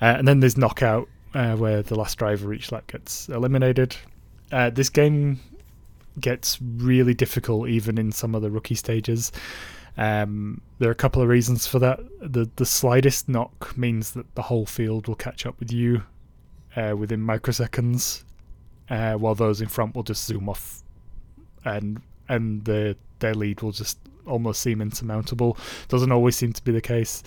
[0.00, 3.96] Uh, and then there's knockout uh, where the last driver each lap gets eliminated.
[4.52, 5.38] Uh, this game
[6.18, 9.32] gets really difficult even in some of the rookie stages.
[9.96, 12.00] Um, there are a couple of reasons for that.
[12.20, 16.02] The the slightest knock means that the whole field will catch up with you
[16.76, 18.24] uh, within microseconds,
[18.88, 20.82] uh, while those in front will just zoom off,
[21.64, 25.58] and and the their lead will just almost seem insurmountable.
[25.88, 27.22] Doesn't always seem to be the case.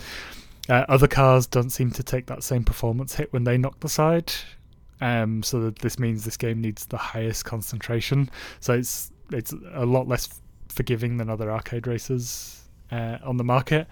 [0.70, 3.90] Uh, other cars don't seem to take that same performance hit when they knock the
[3.90, 4.32] side,
[5.02, 8.30] um, so this means this game needs the highest concentration.
[8.62, 13.88] So it's it's a lot less forgiving than other arcade races uh, on the market,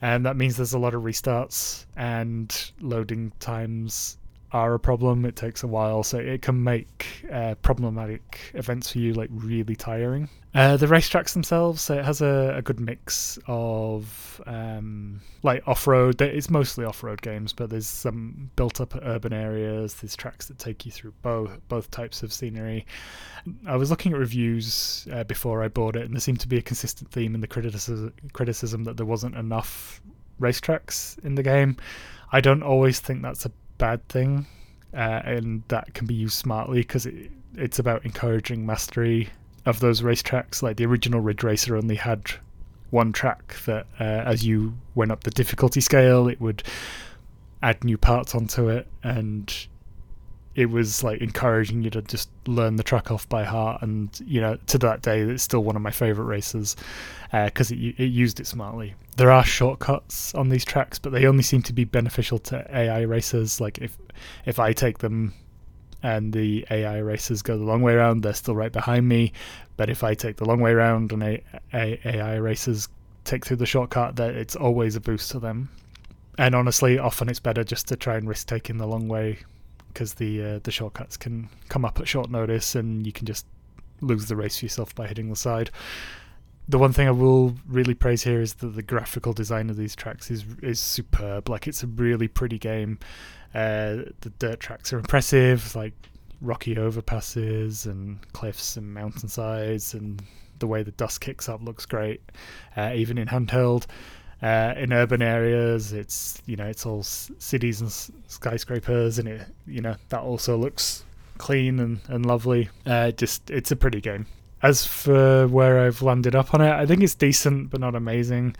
[0.00, 4.16] and that means there's a lot of restarts and loading times
[4.52, 5.26] are a problem.
[5.26, 9.76] It takes a while, so it can make uh, problematic events for you like really
[9.76, 10.30] tiring.
[10.56, 16.22] Uh, the racetracks themselves, so it has a, a good mix of um, like off-road.
[16.22, 19.92] It's mostly off-road games, but there's some built-up urban areas.
[19.92, 22.86] There's tracks that take you through both both types of scenery.
[23.66, 26.56] I was looking at reviews uh, before I bought it, and there seemed to be
[26.56, 30.00] a consistent theme in the criticism criticism that there wasn't enough
[30.40, 31.76] racetracks in the game.
[32.32, 34.46] I don't always think that's a bad thing,
[34.94, 39.28] uh, and that can be used smartly because it, it's about encouraging mastery
[39.66, 40.62] of those racetracks.
[40.62, 42.30] Like the original Ridge Racer only had
[42.90, 46.62] one track that, uh, as you went up the difficulty scale, it would
[47.62, 49.66] add new parts onto it, and
[50.54, 53.82] it was like encouraging you to just learn the track off by heart.
[53.82, 56.76] And you know, to that day, it's still one of my favorite races
[57.30, 61.26] because uh, it, it used it smartly there are shortcuts on these tracks, but they
[61.26, 63.60] only seem to be beneficial to AI racers.
[63.60, 63.96] Like if
[64.44, 65.34] if I take them
[66.06, 69.32] and the AI racers go the long way around, they're still right behind me.
[69.76, 71.42] But if I take the long way around and a,
[71.74, 72.88] a, AI racers
[73.24, 75.68] take through the shortcut, that it's always a boost to them.
[76.38, 79.38] And honestly, often it's better just to try and risk taking the long way
[79.88, 83.44] because the uh, the shortcuts can come up at short notice, and you can just
[84.00, 85.72] lose the race yourself by hitting the side
[86.68, 89.94] the one thing I will really praise here is that the graphical design of these
[89.94, 91.48] tracks is is superb.
[91.48, 92.98] Like it's a really pretty game.
[93.54, 95.94] Uh, the dirt tracks are impressive, like
[96.40, 100.22] rocky overpasses and cliffs and mountainsides, and
[100.58, 102.20] the way the dust kicks up looks great,
[102.76, 103.86] uh, even in handheld.
[104.42, 107.92] Uh, in urban areas, it's you know it's all cities and
[108.26, 111.04] skyscrapers, and it you know that also looks
[111.38, 112.68] clean and, and lovely.
[112.84, 114.26] Uh, just it's a pretty game.
[114.62, 118.56] As for where I've landed up on it, I think it's decent but not amazing.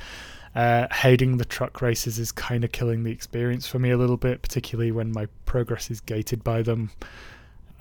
[0.55, 4.17] Uh, hating the truck races is kind of killing the experience for me a little
[4.17, 6.91] bit, particularly when my progress is gated by them.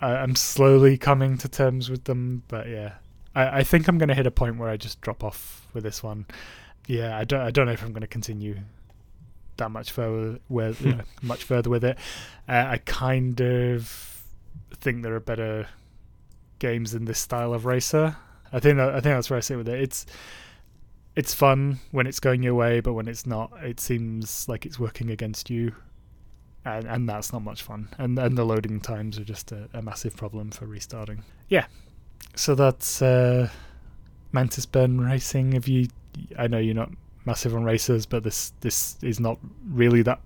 [0.02, 2.96] I, I'm slowly coming to terms with them, but yeah,
[3.34, 5.84] I, I think I'm going to hit a point where I just drop off with
[5.84, 6.26] this one.
[6.88, 8.58] Yeah, I don't, I don't know if I'm going to continue
[9.58, 11.98] that much further with you know, much further with it.
[12.48, 14.24] Uh, I kind of
[14.74, 15.68] think there are better
[16.66, 18.18] games in this style of racer.
[18.52, 19.80] I think that, I think that's where I sit with it.
[19.80, 20.06] It's
[21.16, 24.80] it's fun when it's going your way, but when it's not, it seems like it's
[24.80, 25.74] working against you,
[26.66, 27.90] and and that's not much fun.
[27.98, 31.24] And and the loading times are just a, a massive problem for restarting.
[31.50, 31.68] Yeah,
[32.36, 33.50] so that's uh,
[34.32, 35.52] Mantis Burn Racing.
[35.52, 35.88] Have you?
[36.40, 36.92] I know you're not
[37.26, 39.38] massive on racers, but this this is not
[39.70, 40.20] really that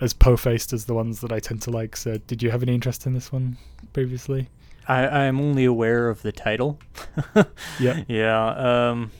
[0.00, 1.96] as po-faced as the ones that I tend to like.
[1.96, 3.56] So, did you have any interest in this one
[3.92, 4.48] previously?
[4.88, 6.78] I, I'm only aware of the title.
[7.80, 8.02] Yeah.
[8.08, 8.90] Yeah.
[8.90, 9.10] Um,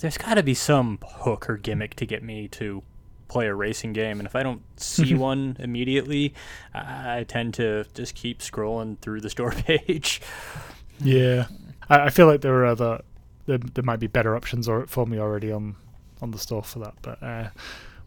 [0.00, 2.82] there's got to be some hook or gimmick to get me to
[3.28, 6.34] play a racing game, and if I don't see one immediately,
[6.74, 10.20] I, I tend to just keep scrolling through the store page.
[11.00, 11.46] Yeah,
[11.88, 13.02] I, I feel like there are other
[13.46, 15.76] there, there might be better options or for me already on
[16.20, 17.48] on the store for that, but uh,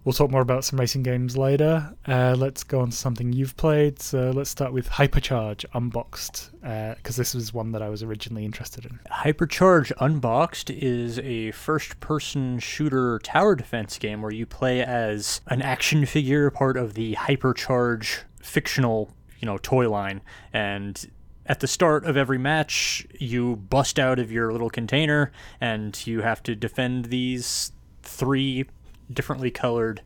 [0.04, 1.94] we'll talk more about some racing games later.
[2.08, 4.02] Uh, let's go on to something you've played.
[4.02, 8.86] So let's start with Hypercharge Unboxed because this was one that I was originally interested
[8.86, 9.00] in.
[9.12, 15.62] Hypercharge Unboxed is a first person shooter tower defense game where you play as an
[15.62, 20.22] action figure, part of the Hypercharge fictional, you know, toy line.
[20.54, 21.10] And
[21.46, 26.22] at the start of every match, you bust out of your little container and you
[26.22, 27.72] have to defend these
[28.04, 28.66] three
[29.12, 30.02] differently colored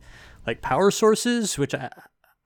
[0.46, 1.90] like power sources, which I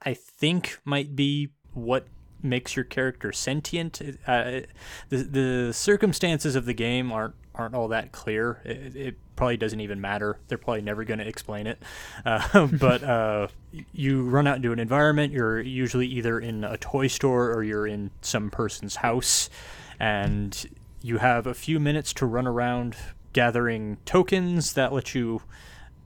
[0.03, 2.07] I think might be what
[2.42, 4.01] makes your character sentient.
[4.27, 4.61] Uh,
[5.09, 8.61] the the circumstances of the game aren't aren't all that clear.
[8.64, 10.38] It, it probably doesn't even matter.
[10.47, 11.83] They're probably never going to explain it.
[12.25, 13.49] Uh, but uh,
[13.92, 15.33] you run out into an environment.
[15.33, 19.51] You're usually either in a toy store or you're in some person's house,
[19.99, 20.66] and
[21.03, 22.97] you have a few minutes to run around
[23.33, 25.42] gathering tokens that let you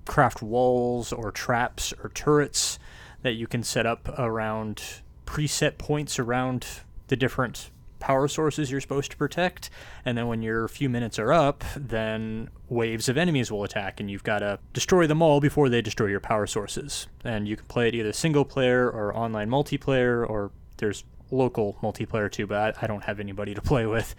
[0.07, 2.79] craft walls or traps or turrets
[3.23, 4.83] that you can set up around
[5.27, 6.67] preset points around
[7.09, 7.71] the different
[8.03, 9.71] power sources you're supposed to protect.
[10.05, 14.11] And then when your few minutes are up, then waves of enemies will attack, and
[14.11, 17.07] you've got to destroy them all before they destroy your power sources.
[17.25, 22.31] And you can play it either single player or online multiplayer, or there's local multiplayer
[22.31, 24.17] too, but I, I don't have anybody to play with.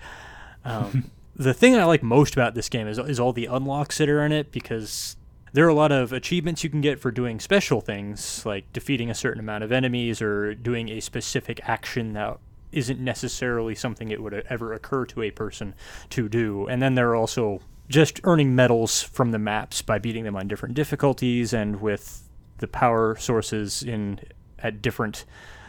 [0.64, 4.08] Um, the thing I like most about this game is, is all the unlocks that
[4.08, 5.18] are in it because
[5.54, 9.10] there are a lot of achievements you can get for doing special things like defeating
[9.10, 12.40] a certain amount of enemies or doing a specific action that
[12.72, 15.76] isn't necessarily something it would ever occur to a person
[16.10, 16.68] to do.
[16.68, 20.48] And then there are also just earning medals from the maps by beating them on
[20.48, 24.20] different difficulties and with the power sources in
[24.58, 25.26] at different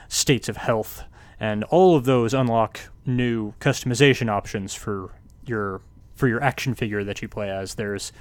[0.09, 1.05] states of health.
[1.39, 5.13] And all of those unlock new customization options for
[5.45, 5.83] your
[6.15, 7.75] for your action figure that you play as.
[7.75, 8.13] There's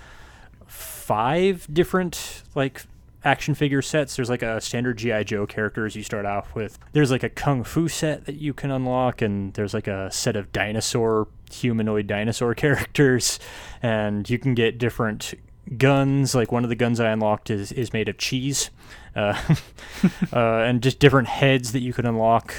[1.04, 2.84] five different like
[3.26, 4.16] action figure sets.
[4.16, 6.80] There's like a standard GI Joe characters you start off with.
[6.94, 10.36] There's like a kung fu set that you can unlock, and there's like a set
[10.36, 13.40] of dinosaur humanoid dinosaur characters,
[13.82, 15.34] and you can get different
[15.78, 16.36] guns.
[16.36, 18.70] Like one of the guns I unlocked is is made of cheese,
[19.16, 19.42] uh,
[20.34, 22.54] uh, and just different heads that you can unlock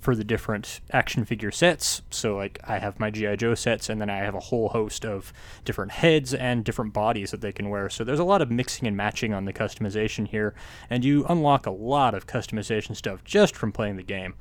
[0.00, 2.02] for the different action figure sets.
[2.10, 5.04] So like I have my GI Joe sets and then I have a whole host
[5.04, 5.32] of
[5.64, 7.90] different heads and different bodies that they can wear.
[7.90, 10.54] So there's a lot of mixing and matching on the customization here
[10.88, 14.34] and you unlock a lot of customization stuff just from playing the game.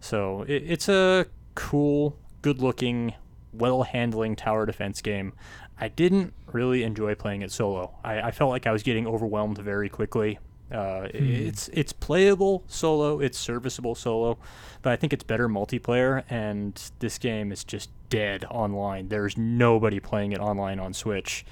[0.00, 3.14] So it, it's a cool, good-looking,
[3.52, 5.32] well-handling tower defense game.
[5.80, 7.94] I didn't really enjoy playing it solo.
[8.04, 10.38] I, I felt like I was getting overwhelmed very quickly
[10.70, 11.08] uh, hmm.
[11.16, 14.38] It's it's playable solo, it's serviceable solo,
[14.82, 16.24] but I think it's better multiplayer.
[16.28, 19.08] And this game is just dead online.
[19.08, 21.44] There's nobody playing it online on Switch.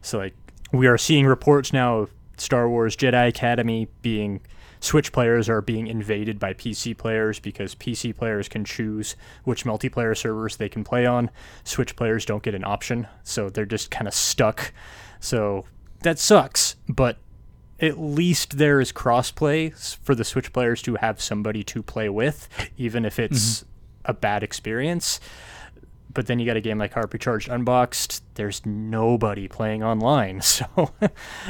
[0.00, 0.34] So like
[0.72, 4.40] we are seeing reports now of Star Wars Jedi Academy being
[4.80, 9.14] Switch players are being invaded by PC players because PC players can choose
[9.44, 11.30] which multiplayer servers they can play on.
[11.62, 14.72] Switch players don't get an option, so they're just kind of stuck.
[15.20, 15.66] So
[16.00, 17.18] that sucks, but
[17.82, 22.48] at least there is crossplay for the Switch players to have somebody to play with,
[22.76, 23.66] even if it's mm-hmm.
[24.06, 25.20] a bad experience.
[26.14, 28.22] But then you got a game like Hypercharged Unboxed.
[28.34, 30.66] There's nobody playing online, so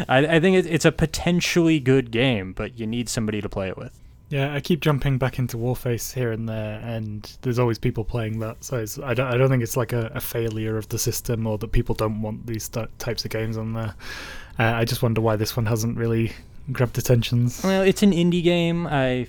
[0.08, 3.68] I, I, think it, it's a potentially good game, but you need somebody to play
[3.68, 3.98] it with.
[4.30, 8.38] Yeah, I keep jumping back into Warface here and there, and there's always people playing
[8.38, 8.64] that.
[8.64, 11.46] So it's, I don't, I don't think it's like a, a failure of the system
[11.46, 13.94] or that people don't want these types of games on there.
[14.58, 16.32] Uh, I just wonder why this one hasn't really
[16.72, 17.62] grabbed attentions.
[17.64, 18.86] Well, it's an indie game.
[18.86, 19.26] I,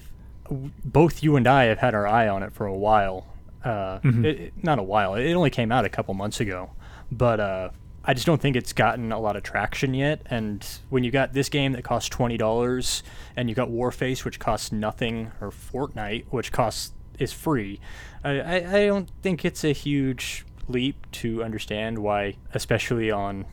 [0.50, 3.28] both you and I have had our eye on it for a while.
[3.64, 4.26] Uh, Mhm.
[4.26, 5.16] it, it- not a while.
[5.16, 6.72] It only came out a couple months ago,
[7.12, 7.70] but uh,
[8.04, 10.22] I just don't think it's gotten a lot of traction yet.
[10.30, 13.02] And when you got this game that costs twenty dollars,
[13.38, 17.80] and you got Warface, which costs nothing, or Fortnite, which costs is free,
[18.24, 23.46] I, I, I don't think it's a huge leap to understand why, especially on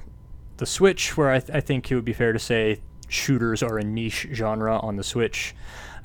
[0.61, 3.77] the Switch, where I, th- I think it would be fair to say shooters are
[3.79, 5.55] a niche genre on the Switch,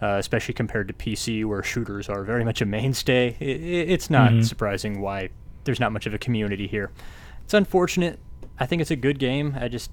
[0.01, 3.35] uh, especially compared to PC, where shooters are very much a mainstay.
[3.39, 3.47] I i
[3.93, 4.45] it's not Mhm.
[4.45, 5.29] surprising why
[5.65, 6.89] there's not much of a community here.
[7.43, 8.19] It's unfortunate.
[8.59, 9.55] I think it's a good game.
[9.59, 9.91] I just,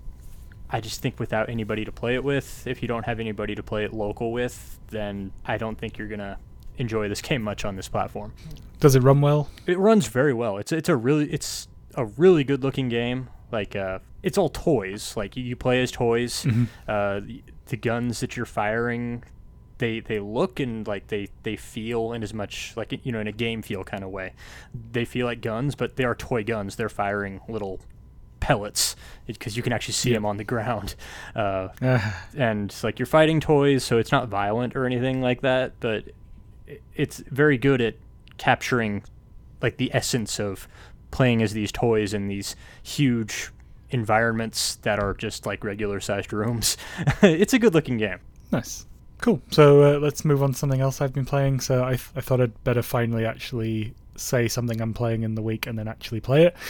[0.71, 3.63] I just think without anybody to play it with, if you don't have anybody to
[3.63, 6.39] play it local with, then I don't think you're gonna
[6.79, 8.33] enjoy this game much on this platform.
[8.81, 9.49] Does it run well?
[9.67, 10.57] It runs very well.
[10.57, 13.29] It's it's a really it's a really good looking game.
[13.53, 15.17] Like uh, it's all toys.
[15.17, 16.45] Like you, play as toys.
[16.45, 16.67] Mhm.
[16.89, 17.21] Uh,
[17.67, 19.23] the, guns that you're firing,
[19.79, 23.27] they they look and like they they feel in as much like you know in
[23.27, 24.33] a game feel kind of way.
[24.93, 26.77] They feel like guns, but they are toy guns.
[26.77, 27.81] They're firing little
[28.41, 28.97] pellets
[29.27, 30.17] because you can actually see Yeah.
[30.17, 30.95] them on the ground.
[31.37, 35.73] Uh, Uh, and like you're fighting toys, so it's not violent or anything like that,
[35.81, 36.05] but
[36.95, 37.95] it's very good at
[38.39, 39.03] capturing
[39.63, 40.67] like the essence of
[41.13, 43.53] playing as these toys in these huge
[43.91, 46.77] environments that are just like regular sized rooms.
[47.23, 48.19] it's a good looking game.
[48.51, 48.87] nice.
[49.21, 49.41] Cool.
[49.53, 51.61] So uh, let's move on to something else I've been playing.
[51.61, 55.43] So I, th- I thought I'd better finally actually say something I'm playing in the
[55.43, 56.57] week and then actually play it.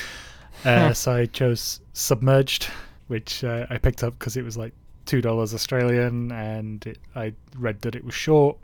[0.66, 2.68] Uh, so I chose Submerged,
[3.08, 4.74] which uh, I picked up because it was like
[5.06, 8.58] two dollars Australian, and it, I read that it was short.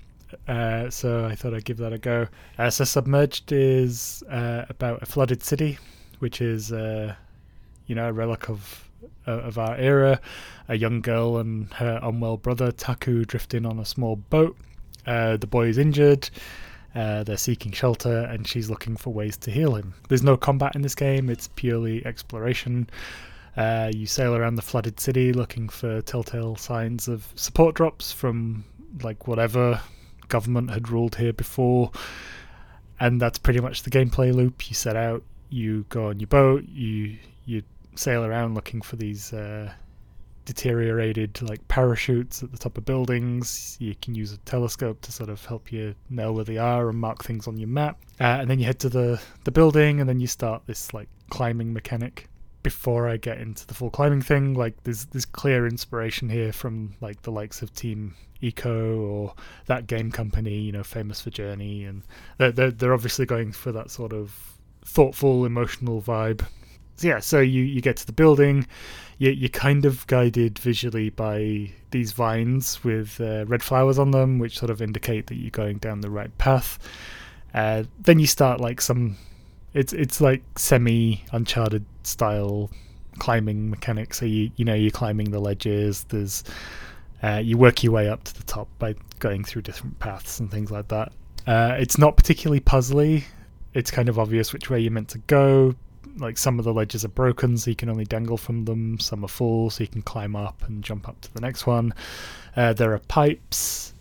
[0.46, 2.28] Uh, so I thought I'd give that a go.
[2.58, 5.78] Uh, so Submerged is uh, about a flooded city,
[6.18, 7.14] which is uh,
[7.86, 8.88] you know a relic of
[9.26, 10.20] uh, of our era.
[10.68, 14.56] A young girl and her unwell brother Taku drift in on a small boat.
[15.06, 16.28] Uh, the boy is injured.
[16.94, 19.94] They're seeking shelter, and she's looking for ways to heal him.
[20.08, 22.90] There's no combat in this game; it's purely exploration.
[23.56, 28.64] You sail around the flooded city looking for telltale signs of support drops from
[29.02, 29.80] like whatever
[30.28, 31.90] government had ruled here before,
[33.00, 34.68] and that's pretty much the gameplay loop.
[34.68, 37.62] You set out, you go on your boat, you you
[37.94, 39.72] sail around looking for these uh,
[40.48, 43.76] deteriorated like parachutes at the top of buildings.
[43.80, 46.98] You can use a telescope to sort of help you know where they are and
[46.98, 47.98] mark things on your map.
[48.18, 51.08] Uh, and then you head to the the building, and then you start this like
[51.30, 52.28] climbing mechanic.
[52.64, 56.94] Before I get into the full climbing thing, like there's there's clear inspiration here from
[57.00, 59.34] like the likes of Team Ico or
[59.68, 62.02] thatgamecompany, you know, famous for Journey, and
[62.38, 66.44] they're they're, they're obviously going for that sort of thoughtful, emotional vibe.
[66.96, 68.66] So yeah, so you you get to the building,
[69.18, 74.38] you, you're kind of guided visually by these vines with uh, red flowers on them,
[74.38, 76.78] which sort of indicate that you're going down the right path.
[77.54, 79.16] Uh, then you start like some,
[79.74, 82.70] it's it's like semi Uncharted style
[83.18, 84.18] climbing mechanics.
[84.18, 86.04] So you you know you're climbing the ledges.
[86.04, 86.44] There's
[87.22, 90.50] uh, you work your way up to the top by going through different paths and
[90.50, 91.12] things like that.
[91.46, 93.24] Uh, it's not particularly puzzly.
[93.74, 95.74] It's kind of obvious which way you're meant to go.
[96.16, 98.98] Like some of the ledges are broken, so you can only dangle from them.
[98.98, 101.94] Some are full, so you can climb up and jump up to the next one.
[102.56, 103.94] Uh, there are pipes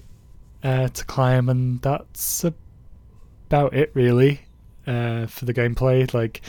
[0.64, 4.42] uh, to climb, and that's about it, really,
[4.86, 6.12] uh, for the gameplay.
[6.14, 6.42] Like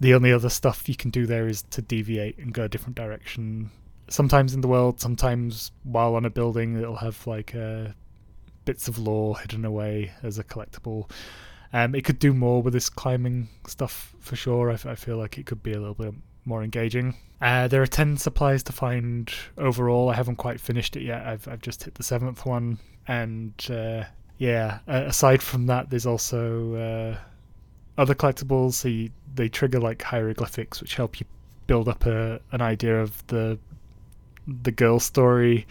[0.00, 2.96] the only other stuff you can do there is to deviate and go a different
[2.96, 3.70] direction.
[4.08, 7.88] Sometimes in the world, sometimes while on a building, it'll have like uh,
[8.64, 11.10] bits of lore hidden away as a collectible.
[11.72, 14.70] Um, it could do more with this climbing stuff for sure.
[14.70, 17.16] I, feel like it could be a little bit more engaging.
[17.40, 20.08] Uh, there are ten supplies to find overall.
[20.08, 21.26] I haven't quite finished it yet.
[21.26, 22.78] I've I've just hit the seventh one,
[23.08, 24.04] and uh,
[24.38, 24.78] yeah.
[24.88, 27.18] Uh, aside from that, there's also uh,
[27.98, 28.74] other collectibles.
[28.74, 31.26] So you, they trigger like hieroglyphics, which help you
[31.66, 33.58] build up a an idea of the
[34.46, 35.66] the girl story,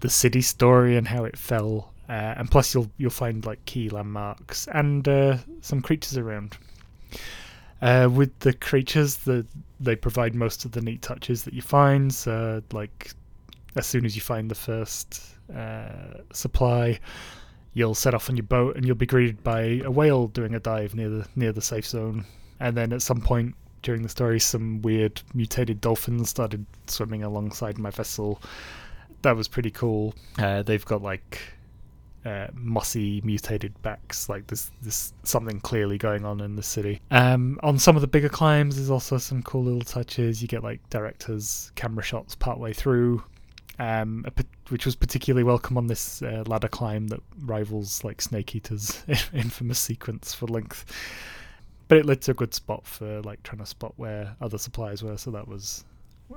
[0.00, 1.92] the city story, and how it fell.
[2.08, 6.56] Uh, and plus, you'll you'll find like key landmarks and uh, some creatures around.
[7.82, 9.46] Uh, with the creatures, the
[9.80, 12.12] they provide most of the neat touches that you find.
[12.12, 13.12] So, like,
[13.76, 15.20] as soon as you find the first
[15.54, 16.98] uh, supply,
[17.74, 20.60] you'll set off on your boat and you'll be greeted by a whale doing a
[20.60, 22.24] dive near the near the safe zone.
[22.58, 23.54] And then at some point
[23.86, 28.42] during the story, some weird mutated dolphins started swimming alongside my vessel.
[29.22, 30.12] That was pretty cool.
[30.36, 31.40] Uh, they've got like
[32.24, 37.56] uh, mossy mutated backs like there's there's something clearly going on in the city um
[37.62, 40.80] on some of the bigger climbs there's also some cool little touches you get like
[40.90, 43.22] directors camera shots partway through
[43.78, 44.26] um
[44.70, 49.78] which was particularly welcome on this uh, ladder climb that rivals like Snake Eater's infamous
[49.78, 50.84] sequence for length
[51.88, 55.02] but it led to a good spot for like trying to spot where other supplies
[55.02, 55.84] were so that was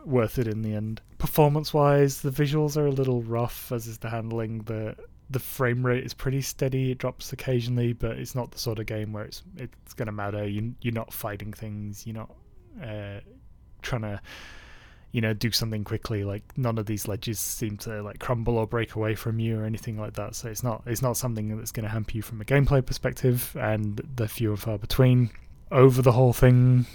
[0.05, 1.01] worth it in the end.
[1.17, 4.59] Performance wise, the visuals are a little rough, as is the handling.
[4.63, 4.95] The
[5.31, 6.91] the frame rate is pretty steady.
[6.91, 10.47] It drops occasionally, but it's not the sort of game where it's it's gonna matter.
[10.47, 12.05] You you're not fighting things.
[12.05, 12.35] You're not
[12.83, 13.19] uh,
[13.81, 14.21] trying to
[15.11, 16.23] you know do something quickly.
[16.23, 19.65] Like none of these ledges seem to like crumble or break away from you or
[19.65, 20.35] anything like that.
[20.35, 24.01] So it's not it's not something that's gonna hamper you from a gameplay perspective, and
[24.15, 25.31] they're few and far between.
[25.71, 26.87] Over the whole thing,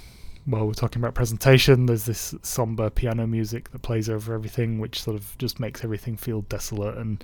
[0.46, 5.02] while we're talking about presentation, there's this somber piano music that plays over everything, which
[5.02, 7.22] sort of just makes everything feel desolate and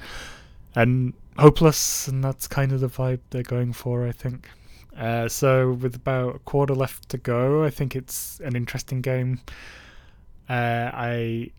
[0.75, 4.49] and hopeless, and that's kind of the vibe they're going for, I think.
[4.97, 9.41] Uh, so with about a quarter left to go, I think it's an interesting game.
[10.51, 11.53] Uh, I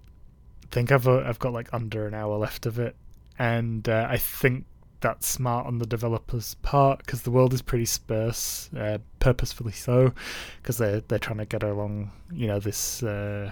[0.69, 2.97] think I've uh, I've got like under an hour left of it,
[3.39, 4.65] and uh, I think
[4.99, 10.13] that's smart on the developers' part because the world is pretty sparse, uh, purposefully so,
[10.61, 13.49] because they're they're trying to get along, you know, this uh,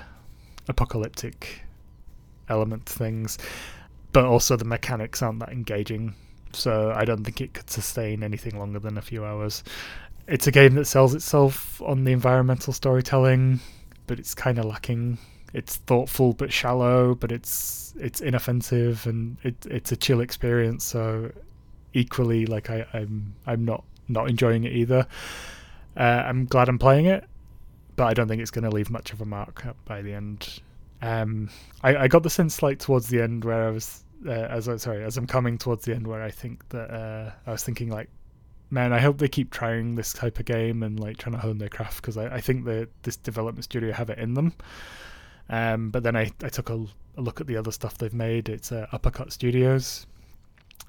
[0.68, 1.62] apocalyptic
[2.50, 3.38] element things,
[4.12, 6.16] but also the mechanics aren't that engaging.
[6.52, 9.64] So I don't think it could sustain anything longer than a few hours.
[10.28, 13.62] It's a game that sells itself on the environmental storytelling,
[14.10, 15.20] but it's kind of lacking
[15.54, 20.84] it's thoughtful but shallow, but it's it's inoffensive and it, it's a chill experience.
[20.84, 21.32] So
[21.94, 25.08] equally, like I, I'm I'm not not enjoying it either.
[25.98, 27.26] Uh, I'm glad I'm playing it,
[27.96, 30.60] but I don't think it's going to leave much of a mark by the end.
[31.02, 31.50] Um,
[31.82, 34.78] I, I got the sense like towards the end where I was uh, as I
[34.78, 37.90] sorry as I'm coming towards the end where I think that uh, I was thinking
[37.90, 38.10] like
[38.72, 41.58] man, I hope they keep trying this type of game and like trying to hone
[41.58, 44.54] their craft because I, I think that this development studio have it in them.
[45.50, 46.86] Um, but then I, I took a,
[47.18, 48.50] a, look at the other stuff they've made.
[48.50, 50.06] It's uh, Uppercut Studios,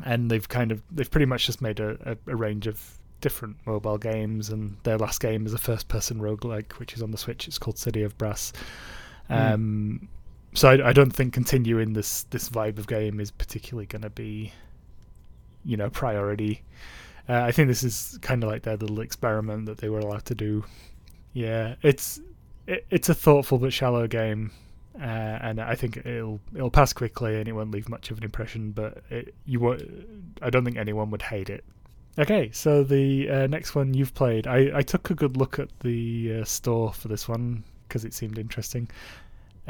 [0.05, 3.57] and they've kind of they've pretty much just made a, a, a, range of different
[3.65, 4.51] mobile games.
[4.51, 7.49] And their last game is a first-person roguelike, which is on the Switch.
[7.49, 8.53] It's called City of Brass.
[9.31, 9.55] Mm.
[9.55, 10.09] Um,
[10.53, 14.11] so I, I, don't think continuing this this vibe of game is particularly going to
[14.11, 14.53] be,
[15.65, 16.63] you know, priority.
[17.31, 20.25] Uh, I think this is kind of like their little experiment that they were allowed
[20.25, 20.65] to do.
[21.33, 22.21] Yeah, it's
[22.67, 24.51] it, it's a thoughtful but shallow game,
[24.97, 28.25] uh, and I think it'll it'll pass quickly and it won't leave much of an
[28.25, 28.73] impression.
[28.73, 29.81] But it, you won't,
[30.43, 31.63] I don't think anyone would hate it.
[32.19, 35.69] Okay, so the uh, next one you've played, I, I took a good look at
[35.81, 38.89] the uh, store for this one because it seemed interesting.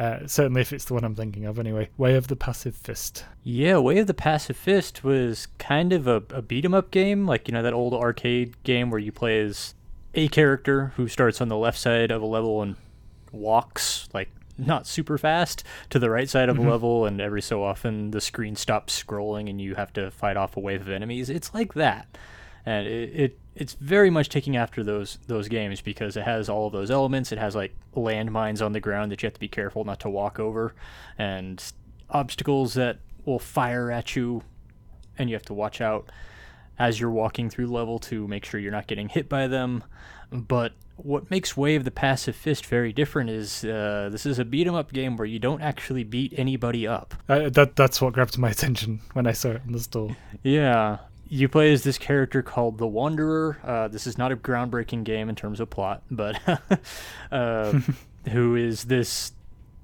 [0.00, 1.90] Uh, certainly, if it's the one I'm thinking of, anyway.
[1.98, 3.26] Way of the Passive Fist.
[3.44, 7.26] Yeah, Way of the Passive Fist was kind of a, a beat 'em up game,
[7.26, 9.74] like you know that old arcade game where you play as
[10.14, 12.76] a character who starts on the left side of a level and
[13.30, 16.70] walks like not super fast to the right side of a mm-hmm.
[16.70, 20.56] level and every so often the screen stops scrolling and you have to fight off
[20.56, 22.18] a wave of enemies it's like that
[22.66, 26.66] and it, it it's very much taking after those those games because it has all
[26.66, 29.48] of those elements it has like landmines on the ground that you have to be
[29.48, 30.74] careful not to walk over
[31.18, 31.72] and
[32.10, 34.42] obstacles that will fire at you
[35.18, 36.10] and you have to watch out
[36.80, 39.84] as you're walking through level to make sure you're not getting hit by them.
[40.32, 44.66] But what makes of the Passive Fist very different is uh, this is a beat
[44.66, 47.14] 'em up game where you don't actually beat anybody up.
[47.28, 50.16] Uh, that that's what grabbed my attention when I saw it in the store.
[50.42, 50.98] Yeah,
[51.30, 53.58] you play as this character called the Wanderer.
[53.64, 56.38] Uh, this is not a groundbreaking game in terms of plot, but
[57.32, 57.80] uh,
[58.30, 59.32] who is this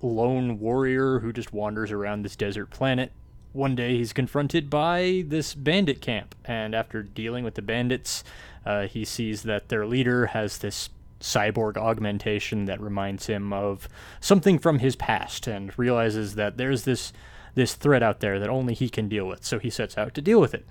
[0.03, 3.11] lone warrior who just wanders around this desert planet
[3.57, 8.23] one day he's confronted by this bandit camp, and after dealing with the bandits,
[8.65, 10.91] uh, he sees that their leader has this
[11.21, 13.89] cyborg augmentation that reminds him of
[14.21, 17.13] something from his past, and realizes that there's this
[17.55, 19.43] this threat out there that only he can deal with.
[19.43, 20.67] So he sets out to deal with it,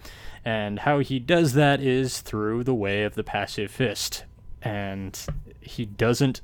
[0.45, 4.23] and how he does that is through the way of the passive fist,
[4.61, 5.19] and
[5.59, 6.41] he doesn't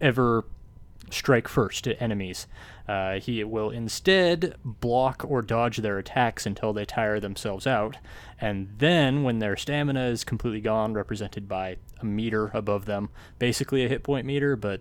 [0.00, 0.44] ever
[1.10, 2.48] strike first at enemies.
[2.88, 7.96] Uh, he will instead block or dodge their attacks until they tire themselves out,
[8.40, 13.84] and then when their stamina is completely gone, represented by a meter above them, basically
[13.84, 14.80] a hit point meter, but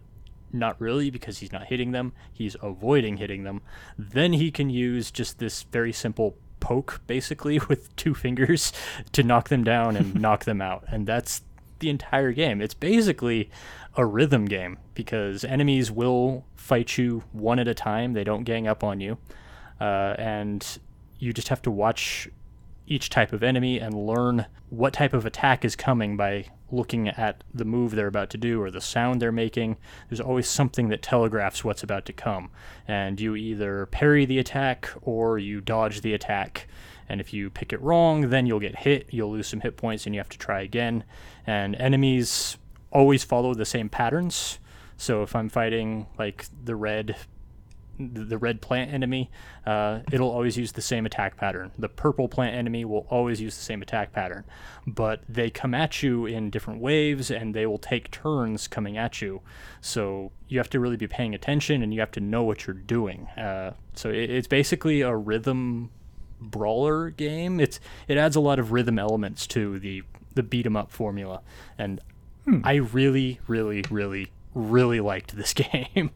[0.52, 3.62] not really because he's not hitting them, he's avoiding hitting them,
[3.98, 6.36] then he can use just this very simple
[6.66, 8.74] poke basically with two fingers
[9.12, 10.84] to knock them down and knock them out.
[10.88, 11.44] And that's
[11.80, 12.60] the entire game.
[12.60, 13.52] It's basically
[13.96, 18.14] a rhythm game because enemies will fight you one at a time.
[18.14, 19.20] They don't gang up on you,
[19.80, 20.80] uh, and
[21.20, 22.28] you just have to watch
[22.88, 27.44] each type of enemy and learn what type of attack is coming by looking at
[27.54, 29.78] the move they're about to do or the sound they're making.
[30.10, 32.50] There's always something that telegraphs what's about to come.
[32.88, 36.68] And you either parry the attack or you dodge the attack.
[37.08, 40.06] And if you pick it wrong, then you'll get hit, you'll lose some hit points,
[40.06, 41.04] and you have to try again.
[41.46, 42.58] And enemies
[42.92, 44.60] always follow the same patterns.
[44.98, 47.16] So if I'm fighting like the red
[47.98, 49.30] the red plant enemy,
[49.66, 51.72] uh, it'll always use the same attack pattern.
[51.78, 54.44] The purple plant enemy will always use the same attack pattern,
[54.86, 59.22] but they come at you in different waves and they will take turns coming at
[59.22, 59.42] you.
[59.82, 62.74] So you have to really be paying attention and you have to know what you're
[62.74, 63.28] doing.
[63.38, 65.92] Uh, so it, it's basically a rhythm
[66.40, 67.60] brawler game.
[67.60, 71.42] It's it adds a lot of rhythm elements to the the beat 'em up formula,
[71.78, 72.02] and
[72.44, 72.60] hmm.
[72.64, 76.12] I really, really, really, really liked this game.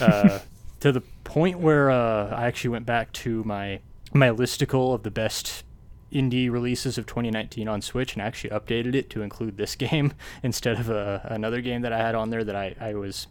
[0.00, 0.40] uh,
[0.84, 3.80] to the point where uh, I actually went back to my
[4.12, 5.64] my listicle of the best
[6.12, 10.12] indie releases of 2019 on Switch and actually updated it to include this game
[10.42, 13.28] instead of uh, another game that I had on there that I, I was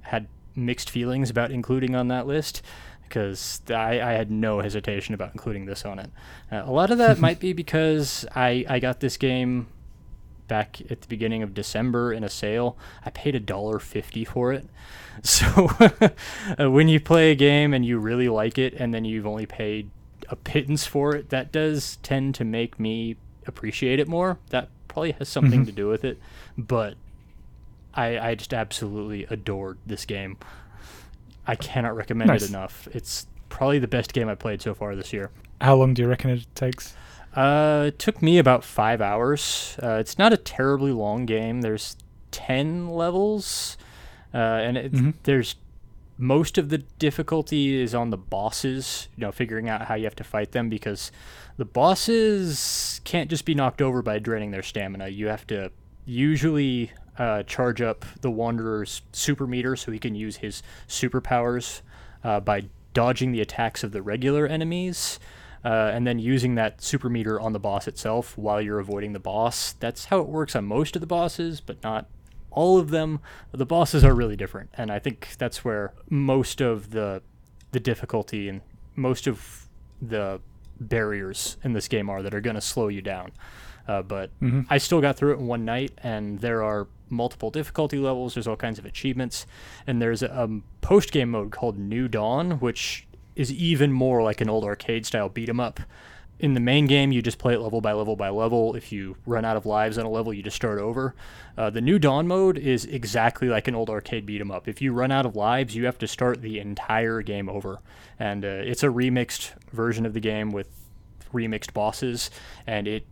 [0.00, 2.62] had mixed feelings about including on that list
[3.02, 6.10] because I, I had no hesitation about including this on it.
[6.50, 9.66] Uh, a lot of that might be because I, I got this game
[10.48, 12.76] back at the beginning of December in a sale.
[13.04, 14.66] I paid a dollar fifty for it.
[15.22, 15.70] So
[16.60, 19.46] uh, when you play a game and you really like it, and then you've only
[19.46, 19.88] paid
[20.28, 23.16] a pittance for it, that does tend to make me
[23.46, 24.38] appreciate it more.
[24.50, 25.66] That probably has something mm-hmm.
[25.68, 26.20] to do with it,
[26.58, 26.96] but
[27.94, 30.36] I I just absolutely adored this game.
[31.46, 32.42] I cannot recommend nice.
[32.42, 32.88] it enough.
[32.92, 35.30] It's probably the best game I played so far this year.
[35.60, 36.94] How long do you reckon it takes?
[37.36, 39.76] Uh, it took me about five hours.
[39.82, 41.60] Uh, it's not a terribly long game.
[41.60, 41.96] There's
[42.30, 43.76] ten levels,
[44.32, 45.10] uh, and it, mm-hmm.
[45.24, 45.56] there's
[46.18, 49.08] most of the difficulty is on the bosses.
[49.16, 51.12] You know, figuring out how you have to fight them because
[51.58, 55.08] the bosses can't just be knocked over by draining their stamina.
[55.08, 55.70] You have to
[56.06, 61.82] usually uh, charge up the Wanderer's super meter so he can use his superpowers
[62.24, 62.64] uh, by
[62.94, 65.18] dodging the attacks of the regular enemies
[65.64, 69.20] uh, and then using that super meter on the boss itself while you're avoiding the
[69.20, 69.72] boss.
[69.72, 72.06] That's how it works on most of the bosses, but not
[72.50, 73.20] all of them.
[73.52, 77.22] The bosses are really different, and I think that's where most of the
[77.72, 78.62] the difficulty and
[78.94, 79.68] most of
[80.00, 80.40] the
[80.80, 83.32] barriers in this game are that are going to slow you down.
[83.88, 84.62] Uh, but mm-hmm.
[84.68, 88.34] I still got through it in one night, and there are multiple difficulty levels.
[88.34, 89.46] There's all kinds of achievements,
[89.86, 93.06] and there's a um, post game mode called New Dawn, which
[93.36, 95.80] is even more like an old arcade style beat 'em up.
[96.38, 98.74] In the main game, you just play it level by level by level.
[98.74, 101.14] If you run out of lives on a level, you just start over.
[101.56, 104.68] Uh, the new Dawn mode is exactly like an old arcade beat 'em up.
[104.68, 107.78] If you run out of lives, you have to start the entire game over,
[108.18, 110.68] and uh, it's a remixed version of the game with
[111.32, 112.30] remixed bosses,
[112.66, 113.06] and it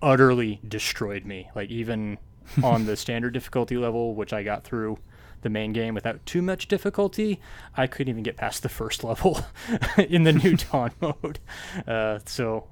[0.00, 1.48] utterly destroyed me.
[1.54, 2.18] Like even
[2.62, 4.98] on the standard difficulty level, which I got through
[5.42, 7.40] the main game without too much difficulty,
[7.76, 9.40] I couldn't even get past the first level
[9.98, 11.38] in the new Dawn mode.
[11.86, 12.66] Uh, so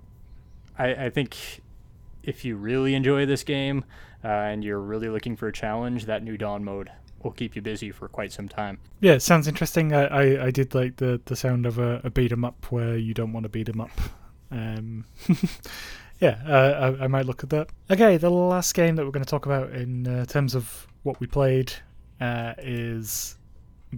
[0.79, 1.61] I, I, think
[2.23, 3.85] if you really enjoy this game
[4.25, 6.91] uh, and you're really looking for a challenge, that new Dawn mode
[7.23, 8.79] will keep you busy for quite some time.
[9.01, 9.93] Yeah, it sounds interesting.
[9.93, 12.97] I, I, I did like the, the sound of a, a beat 'em up where
[12.97, 13.91] you don't want to beat 'em up.
[14.51, 15.05] Um,
[16.21, 17.69] yeah, uh, I, I, might look at that.
[17.91, 21.21] Okay, the last game that we're going to talk about in uh, terms of what
[21.21, 21.73] we played
[22.21, 23.37] uh, is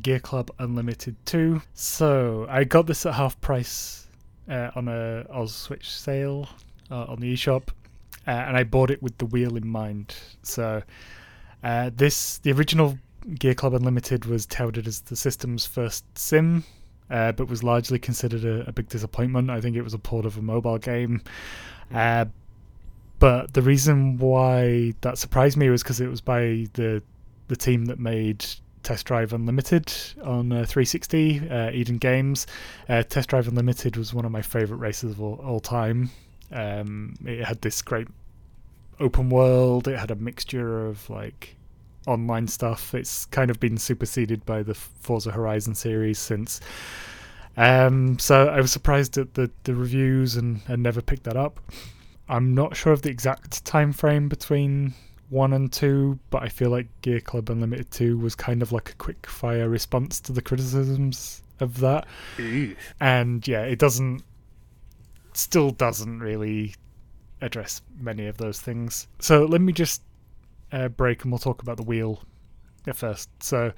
[0.00, 1.60] Gear Club Unlimited 2.
[1.74, 4.06] So I got this at half price
[4.48, 6.48] uh, on a Oz Switch sale
[6.90, 7.68] uh, on the eShop,
[8.26, 10.14] uh, and I bought it with the wheel in mind.
[10.42, 10.82] So
[11.62, 12.98] uh, this, the original
[13.38, 16.64] Gear Club Unlimited, was touted as the system's first sim.
[17.10, 19.50] Uh, but was largely considered a, a, big disappointment.
[19.50, 21.20] I think it was a port of a mobile game.
[21.90, 22.32] but
[23.52, 27.02] the reason why that surprised me was because it was by the
[27.52, 28.42] the team that made
[28.82, 29.92] Test Drive Unlimited
[30.24, 32.46] on uh, 360, uh, Eden Games.
[32.88, 36.10] Uh, Test Drive Unlimited was one of my favorite races of all, all time.
[36.50, 38.08] Um, it had this great
[39.00, 39.86] open world.
[39.86, 41.56] It had a mixture of like
[42.06, 42.94] online stuff.
[42.94, 46.58] It's kind of been superseded by the Forza Horizon series since.
[47.58, 51.60] Um, so I was surprised at the, the reviews and, and never picked that up.
[52.30, 54.94] I'm not sure of the exact time frame between
[55.32, 58.90] one and two, but I feel like Gear Club Unlimited two was kind of like
[58.90, 62.06] a quick fire response to the criticisms of that.
[63.00, 64.22] And yeah, it doesn't,
[65.32, 66.74] still doesn't really
[67.40, 69.08] address many of those things.
[69.20, 70.02] So let me just
[70.70, 72.22] uh, break and we'll talk about the wheel
[72.86, 73.30] at first.
[73.42, 73.72] So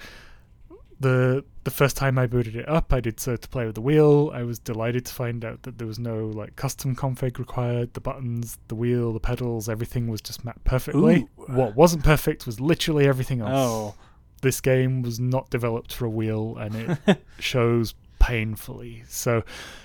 [1.05, 3.81] the the first time I booted it up, I did so to play with the
[3.81, 4.31] wheel.
[4.35, 7.95] I was delighted to find out that there was no like custom config required.
[7.95, 11.29] The buttons, the wheel, the pedals, everything was just mapped perfectly.
[11.39, 11.45] Ooh.
[11.47, 13.51] What wasn't perfect was literally everything else.
[13.55, 13.95] Oh,
[14.43, 16.75] This game was not developed for a wheel, and
[17.07, 19.05] it shows painfully.
[19.09, 19.43] So,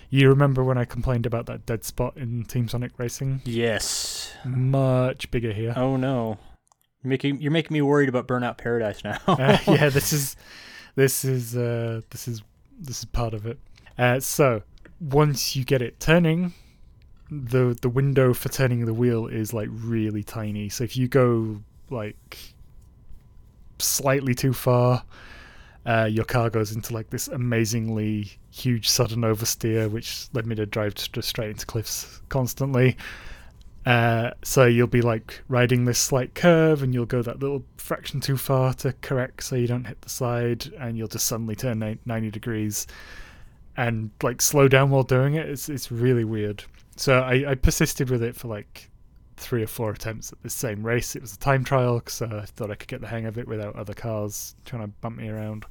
[0.09, 3.41] you remember when I complained about that dead spot in Team Sonic Racing?
[3.45, 4.33] yes.
[4.45, 5.73] Much bigger here.
[5.77, 6.37] Oh no.
[7.03, 9.17] You're making you're making me worried about Burnout Paradise now.
[9.27, 10.35] uh, yeah, this is
[10.99, 12.41] this is uh, this is
[12.77, 13.57] this is part of it.
[13.97, 14.61] Uh, so
[14.99, 16.53] once you get it turning,
[17.31, 20.67] the the window for turning the wheel is like really tiny.
[20.67, 22.37] So if you go like
[23.79, 25.03] slightly too far,
[25.85, 30.65] uh, your car goes into like this amazingly huge sudden oversteer, which led me to
[30.65, 32.97] drive just straight into cliffs constantly.
[33.89, 38.19] Uh, so you'll be like riding this slight curve, and you'll go that little fraction
[38.19, 41.79] too far to correct, so you don't hit the side, and you'll just suddenly turn
[42.05, 42.85] ninety degrees,
[43.77, 45.49] and like slow down while doing it.
[45.49, 46.63] It's it's really weird.
[46.97, 48.91] So I, I persisted with it for like
[49.37, 51.15] three or four attempts at this same race.
[51.15, 53.39] It was a time trial because uh, I thought I could get the hang of
[53.39, 55.65] it without other cars trying to bump me around.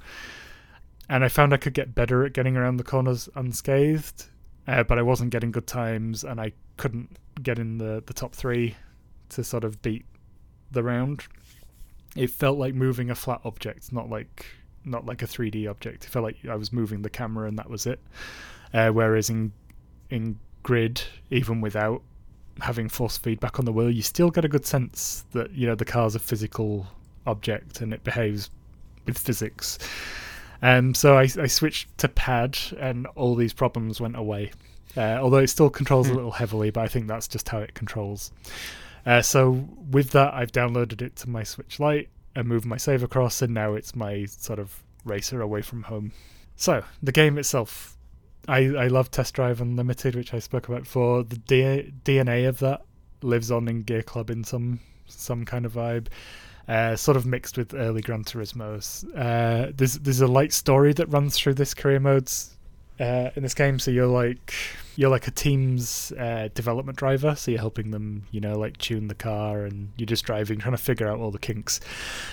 [1.09, 4.25] And I found I could get better at getting around the corners unscathed,
[4.67, 8.35] uh, but I wasn't getting good times, and I couldn't get in the, the top
[8.35, 8.77] three
[9.31, 10.05] to sort of beat
[10.71, 11.25] the round.
[12.17, 14.47] It felt like moving a flat object, not like
[14.85, 16.05] not like a 3D object.
[16.05, 18.01] It felt like I was moving the camera and that was it.
[18.73, 19.53] Uh, whereas in
[20.11, 22.03] in Grid, even without
[22.61, 25.75] having force feedback on the wheel, you still get a good sense that you know
[25.75, 26.87] the car's a physical
[27.27, 28.51] object and it behaves
[29.07, 29.79] with physics.
[30.61, 34.51] Um, so I, I switched to pad, and all these problems went away.
[34.99, 36.17] Uh, although it still controls a Hmm.
[36.17, 38.33] little heavily, but I think that's just how it controls.
[39.07, 43.03] Uh, so with that, I've downloaded it to my Switch Lite and moved my save
[43.03, 46.11] across, and now it's my sort of racer away from home.
[46.57, 47.97] So the game itself,
[48.49, 51.23] I I love Test Drive Unlimited, which I spoke about before.
[51.23, 52.83] The D- DNA of that
[53.23, 56.09] lives on in Gear Club in some some kind of vibe.
[56.69, 59.05] Uh, sort of mixed with early Gran Turismo's.
[59.15, 62.58] Uh, there's there's a light story that runs through this career modes
[63.01, 63.79] uh, in this game.
[63.79, 64.55] So you're like
[64.97, 67.37] you're like a team's uh, development driver.
[67.37, 70.77] So you're helping them, you know, like tune the car, and you're just driving, trying
[70.77, 71.81] to figure out all the kinks.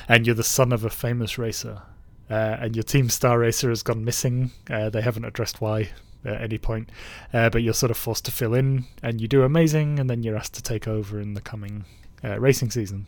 [0.07, 1.81] And you're the son of a famous racer,
[2.29, 4.51] uh, and your team star racer has gone missing.
[4.69, 5.89] Uh, they haven't addressed why
[6.25, 6.89] at any point,
[7.33, 10.23] uh, but you're sort of forced to fill in, and you do amazing, and then
[10.23, 11.85] you're asked to take over in the coming
[12.23, 13.05] uh, racing season.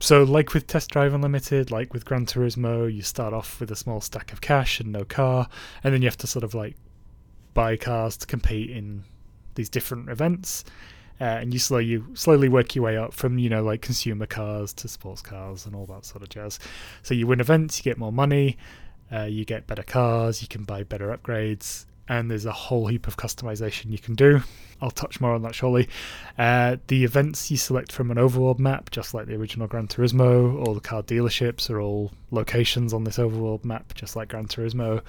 [0.00, 3.76] So, like with Test Drive Unlimited, like with Gran Turismo, you start off with a
[3.76, 5.48] small stack of cash and no car,
[5.82, 6.76] and then you have to sort of like
[7.58, 9.02] buy cars to compete in
[9.56, 10.64] these different events.
[11.20, 14.26] Uh, and you slowly you slowly work your way up from you know like consumer
[14.26, 16.60] cars to sports cars and all that sort of jazz.
[17.02, 18.56] So you win events, you get more money,
[19.12, 23.08] uh, you get better cars, you can buy better upgrades, and there's a whole heap
[23.08, 24.40] of customization you can do.
[24.80, 25.88] I'll touch more on that shortly.
[26.38, 30.64] Uh, the events you select from an overworld map, just like the original Gran Turismo.
[30.64, 35.02] All the car dealerships are all locations on this overworld map, just like Gran Turismo.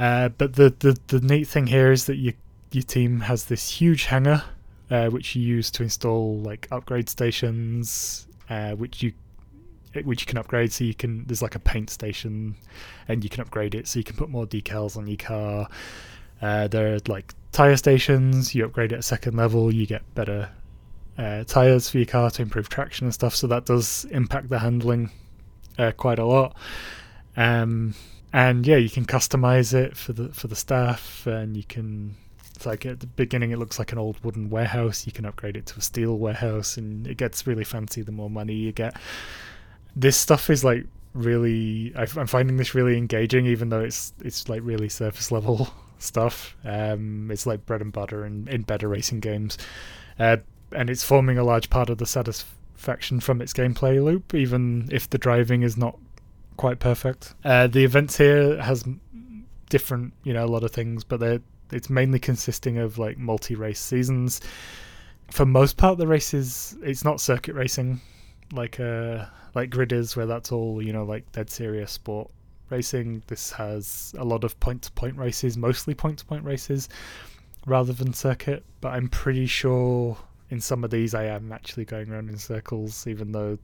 [0.00, 2.32] Uh, but the, the the neat thing here is that your
[2.72, 4.42] your team has this huge hangar,
[4.90, 9.12] uh, which you use to install like upgrade stations, uh, which you
[10.04, 10.72] which you can upgrade.
[10.72, 12.56] So you can there's like a paint station,
[13.08, 15.68] and you can upgrade it so you can put more decals on your car.
[16.40, 18.54] Uh, there are like tire stations.
[18.54, 20.48] You upgrade at a second level, you get better
[21.18, 23.34] uh, tires for your car to improve traction and stuff.
[23.34, 25.10] So that does impact the handling
[25.78, 26.56] uh, quite a lot.
[27.36, 27.94] Um,
[28.32, 32.14] and yeah, you can customize it for the for the staff, and you can.
[32.54, 35.06] It's like at the beginning, it looks like an old wooden warehouse.
[35.06, 38.30] You can upgrade it to a steel warehouse, and it gets really fancy the more
[38.30, 38.96] money you get.
[39.96, 41.92] This stuff is like really.
[41.96, 45.68] I'm finding this really engaging, even though it's it's like really surface level
[45.98, 46.56] stuff.
[46.64, 49.58] Um, it's like bread and butter in, in better racing games,
[50.18, 50.36] uh,
[50.72, 55.10] and it's forming a large part of the satisfaction from its gameplay loop, even if
[55.10, 55.98] the driving is not
[56.60, 57.34] quite perfect.
[57.42, 58.84] Uh, the events here has
[59.70, 61.40] different, you know, a lot of things, but they're
[61.72, 64.42] it's mainly consisting of like multi-race seasons.
[65.30, 68.02] For most part, the races it's not circuit racing,
[68.52, 72.30] like uh like Grid is, where that's all you know, like dead serious sport
[72.68, 73.22] racing.
[73.26, 76.90] This has a lot of point-to-point races, mostly point-to-point races,
[77.64, 78.64] rather than circuit.
[78.82, 80.18] But I'm pretty sure
[80.50, 83.56] in some of these I am actually going around in circles, even though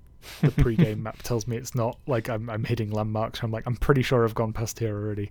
[0.43, 1.99] the pre-game map tells me it's not.
[2.07, 3.43] Like I'm I'm hitting landmarks.
[3.43, 5.31] I'm like I'm pretty sure I've gone past here already.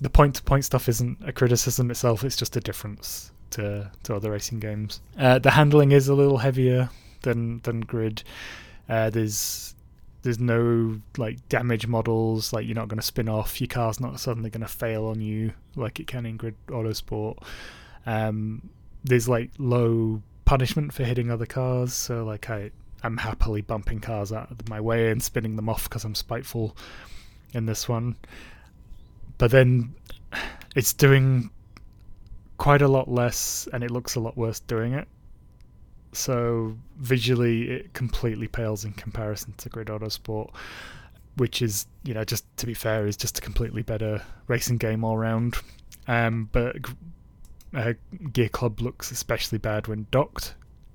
[0.00, 2.24] The point-to-point stuff isn't a criticism itself.
[2.24, 5.00] It's just a difference to to other racing games.
[5.18, 6.90] Uh, the handling is a little heavier
[7.22, 8.22] than than Grid.
[8.88, 9.74] Uh, there's
[10.22, 12.52] there's no like damage models.
[12.52, 13.60] Like you're not going to spin off.
[13.60, 17.38] Your car's not suddenly going to fail on you like it can in Grid Autosport.
[18.06, 18.70] Um,
[19.04, 21.92] there's like low punishment for hitting other cars.
[21.92, 22.70] So like I
[23.04, 26.76] I'm happily bumping cars out of my way and spinning them off because I'm spiteful
[27.52, 28.16] in this one.
[29.38, 29.94] But then
[30.74, 31.50] it's doing
[32.56, 35.06] quite a lot less and it looks a lot worse doing it.
[36.12, 40.54] So visually, it completely pales in comparison to Grid Autosport,
[41.36, 45.04] which is, you know, just to be fair, is just a completely better racing game
[45.04, 45.56] all round.
[46.06, 46.76] Um, but
[47.74, 47.94] uh,
[48.32, 50.54] Gear Club looks especially bad when docked.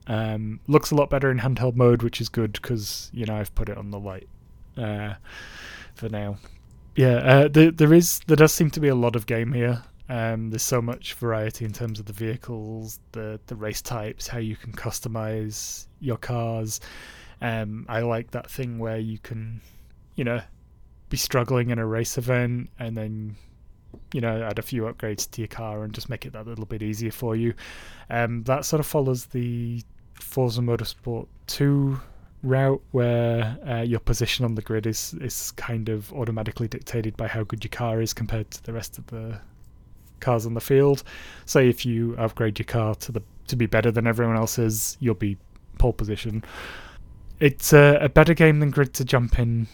[0.09, 3.53] Um, looks a lot better in handheld mode, which is good because you know I've
[3.53, 4.27] put it on the Lite
[4.75, 5.13] uh,
[5.93, 6.37] for now.
[6.95, 9.83] Yeah, uh, there there is there does seem to be a lot of game here.
[10.09, 14.39] Um, there's so much variety in terms of the vehicles, the the race types, how
[14.39, 16.81] you can customize your cars.
[17.41, 19.61] Um, I like that thing where you can,
[20.15, 20.41] you know,
[21.09, 23.35] be struggling in a race event and then,
[24.13, 26.65] you know, add a few upgrades to your car and just make it that little
[26.65, 27.53] bit easier for you.
[28.09, 29.83] Um, that sort of follows the
[30.19, 31.99] Forza Motorsport 2
[32.41, 37.27] route where uh, your position on the grid is is kind of automatically dictated by
[37.27, 39.39] how good your car is compared to the rest of the
[40.19, 41.03] cars on the field.
[41.45, 45.15] Say if you upgrade your car to the to be better than everyone else's, you'll
[45.15, 45.37] be
[45.77, 46.43] pole position.
[47.39, 49.67] It's a, a better game than Grid to jump in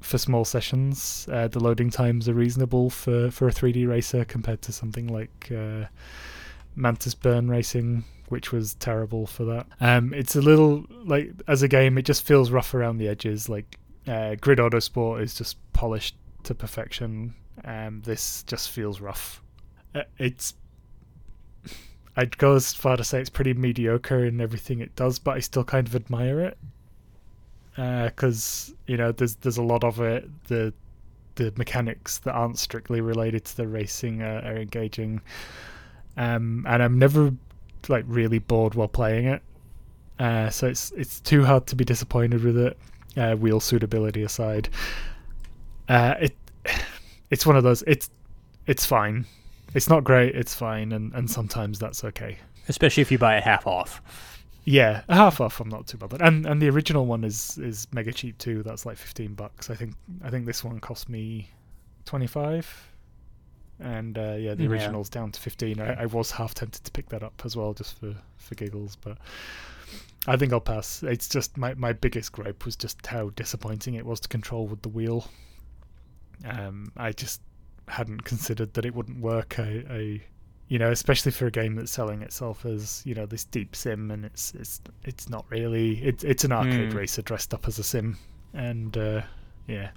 [0.00, 1.26] for small sessions.
[1.32, 5.50] Uh, the loading times are reasonable for, for a 3D racer compared to something like
[5.50, 5.86] uh,
[6.76, 8.04] Mantis Burn Racing,
[8.34, 9.66] which was terrible for that.
[9.80, 13.48] Um, it's a little like as a game, it just feels rough around the edges.
[13.48, 17.34] Like uh, Grid Autosport is just polished to perfection.
[17.64, 19.40] Um, this just feels rough
[19.94, 20.54] uh, it's
[22.16, 25.40] I'd go as far to say it's pretty mediocre in everything it does, but I
[25.40, 26.58] still kind of admire it
[27.74, 30.28] because uh, you know there's there's a lot of it.
[30.44, 30.72] The
[31.36, 35.20] the mechanics that aren't strictly related to the racing are, are engaging,
[36.16, 37.32] um, and I'm never
[37.88, 39.42] like really bored while playing it.
[40.18, 42.78] Uh, so it's it's too hard to be disappointed with it.
[43.16, 44.68] Uh, wheel suitability aside,
[45.88, 46.36] uh, it
[47.30, 47.82] it's one of those.
[47.86, 48.10] It's
[48.66, 49.26] it's fine
[49.74, 50.34] it's not great.
[50.34, 52.38] It's fine, and and sometimes that's okay.
[52.68, 54.00] Especially if you buy it half off.
[54.64, 55.60] Yeah, a half off.
[55.60, 56.22] I'm not too bothered.
[56.22, 58.62] And and the original one is is mega cheap too.
[58.62, 59.68] That's like 15 bucks.
[59.68, 61.50] I think I think this one cost me
[62.06, 62.90] 25.
[63.84, 64.70] And uh, yeah, the yeah.
[64.70, 65.78] original's down to 15.
[65.78, 68.96] I, I was half tempted to pick that up as well, just for for giggles,
[68.96, 69.18] but.
[70.26, 71.02] I think I'll pass.
[71.02, 74.80] It's just my, my biggest gripe was just how disappointing it was to control with
[74.80, 75.28] the wheel.
[76.46, 77.42] Um, I just
[77.88, 79.58] hadn't considered that it wouldn't work.
[79.58, 80.20] I, I,
[80.68, 84.10] you know, especially for a game that's selling itself as you know this deep sim,
[84.10, 86.02] and it's it's it's not really.
[86.02, 86.94] It's it's an arcade mm.
[86.94, 88.16] racer dressed up as a sim,
[88.54, 89.22] and uh,
[89.66, 89.90] yeah,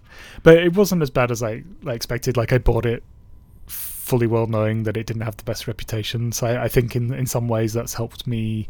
[0.43, 2.35] but it wasn't as bad as I, I expected.
[2.35, 3.01] Like I bought it
[4.07, 6.31] fully well knowing that it didn't have the best reputation.
[6.31, 8.67] So I, I think in in some ways that's helped me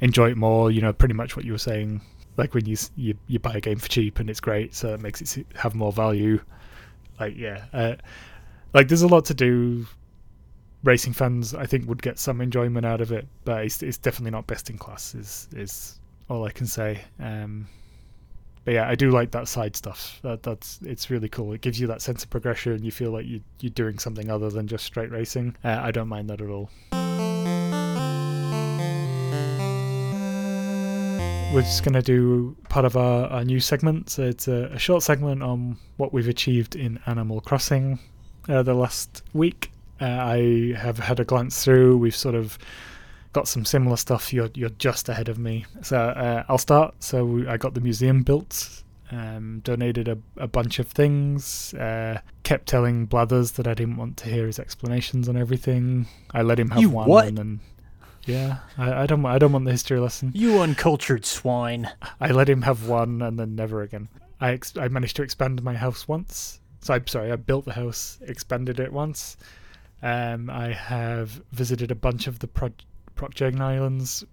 [0.00, 0.70] enjoy it more.
[0.70, 2.00] You know, pretty much what you were saying.
[2.36, 5.00] Like when you you you buy a game for cheap and it's great, so it
[5.00, 6.40] makes it have more value.
[7.18, 7.96] Like yeah, uh,
[8.72, 9.86] like there's a lot to do.
[10.84, 14.30] Racing fans, I think, would get some enjoyment out of it, but it's, it's definitely
[14.30, 15.16] not best in class.
[15.16, 17.00] Is is all I can say.
[17.18, 17.66] Um,
[18.66, 20.18] but yeah, I do like that side stuff.
[20.22, 21.52] That that's it's really cool.
[21.52, 22.82] It gives you that sense of progression.
[22.82, 25.56] You feel like you you're doing something other than just straight racing.
[25.64, 26.68] Uh, I don't mind that at all.
[31.54, 34.10] We're just going to do part of our, our new segment.
[34.10, 38.00] So it's a, a short segment on what we've achieved in Animal Crossing
[38.48, 39.70] uh, the last week.
[40.00, 41.98] Uh, I have had a glance through.
[41.98, 42.58] We've sort of
[43.36, 44.32] got some similar stuff.
[44.32, 46.94] You're you're just ahead of me, so uh, I'll start.
[47.00, 48.82] So I got the museum built.
[49.12, 51.74] Um, donated a, a bunch of things.
[51.74, 56.06] Uh, kept telling Blathers that I didn't want to hear his explanations on everything.
[56.32, 57.26] I let him have you one, what?
[57.26, 57.60] and then
[58.24, 60.32] yeah, I, I don't I don't want the history lesson.
[60.34, 61.90] You uncultured swine.
[62.20, 64.08] I let him have one, and then never again.
[64.40, 67.74] I ex- I managed to expand my house once, so I'm sorry, I built the
[67.74, 69.36] house, expanded it once.
[70.02, 72.82] Um, I have visited a bunch of the Pro-
[73.16, 74.24] Procgen Islands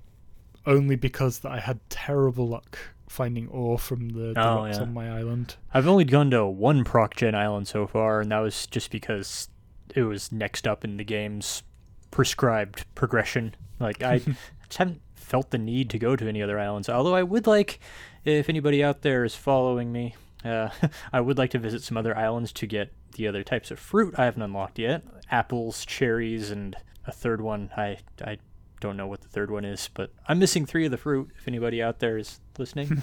[0.65, 2.77] only because that I had terrible luck
[3.09, 4.83] finding ore from the, the oh, rocks yeah.
[4.83, 5.55] on my island.
[5.73, 9.49] I've only gone to one Procgen island so far, and that was just because
[9.95, 11.63] it was next up in the game's
[12.11, 13.55] prescribed progression.
[13.79, 14.17] Like I
[14.65, 16.89] just haven't felt the need to go to any other islands.
[16.89, 17.79] Although I would like,
[18.25, 20.69] if anybody out there is following me, uh,
[21.13, 24.15] I would like to visit some other islands to get the other types of fruit
[24.17, 26.75] I haven't unlocked yet apples, cherries, and
[27.07, 27.71] a third one.
[27.75, 28.37] I, I
[28.83, 31.47] don't know what the third one is, but I'm missing three of the fruit if
[31.47, 33.01] anybody out there is listening.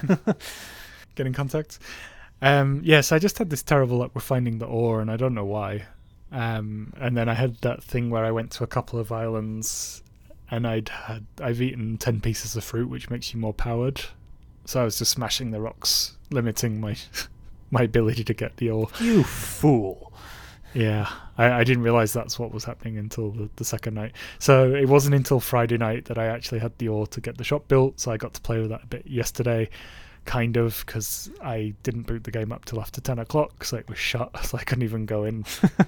[1.14, 1.78] get in contact.
[2.42, 5.34] Um, yes, I just had this terrible luck with finding the ore, and I don't
[5.34, 5.86] know why.
[6.30, 10.02] Um, and then I had that thing where I went to a couple of islands,
[10.50, 14.02] and I'd had I've eaten ten pieces of fruit, which makes you more powered.
[14.66, 16.96] So I was just smashing the rocks, limiting my
[17.70, 18.88] my ability to get the ore.
[19.00, 20.09] You fool.
[20.72, 24.12] Yeah, I, I didn't realize that's what was happening until the, the second night.
[24.38, 27.44] So it wasn't until Friday night that I actually had the ore to get the
[27.44, 27.98] shop built.
[27.98, 29.68] So I got to play with that a bit yesterday,
[30.26, 33.88] kind of, because I didn't boot the game up till after 10 o'clock, so it
[33.88, 35.44] was shut, so I couldn't even go in.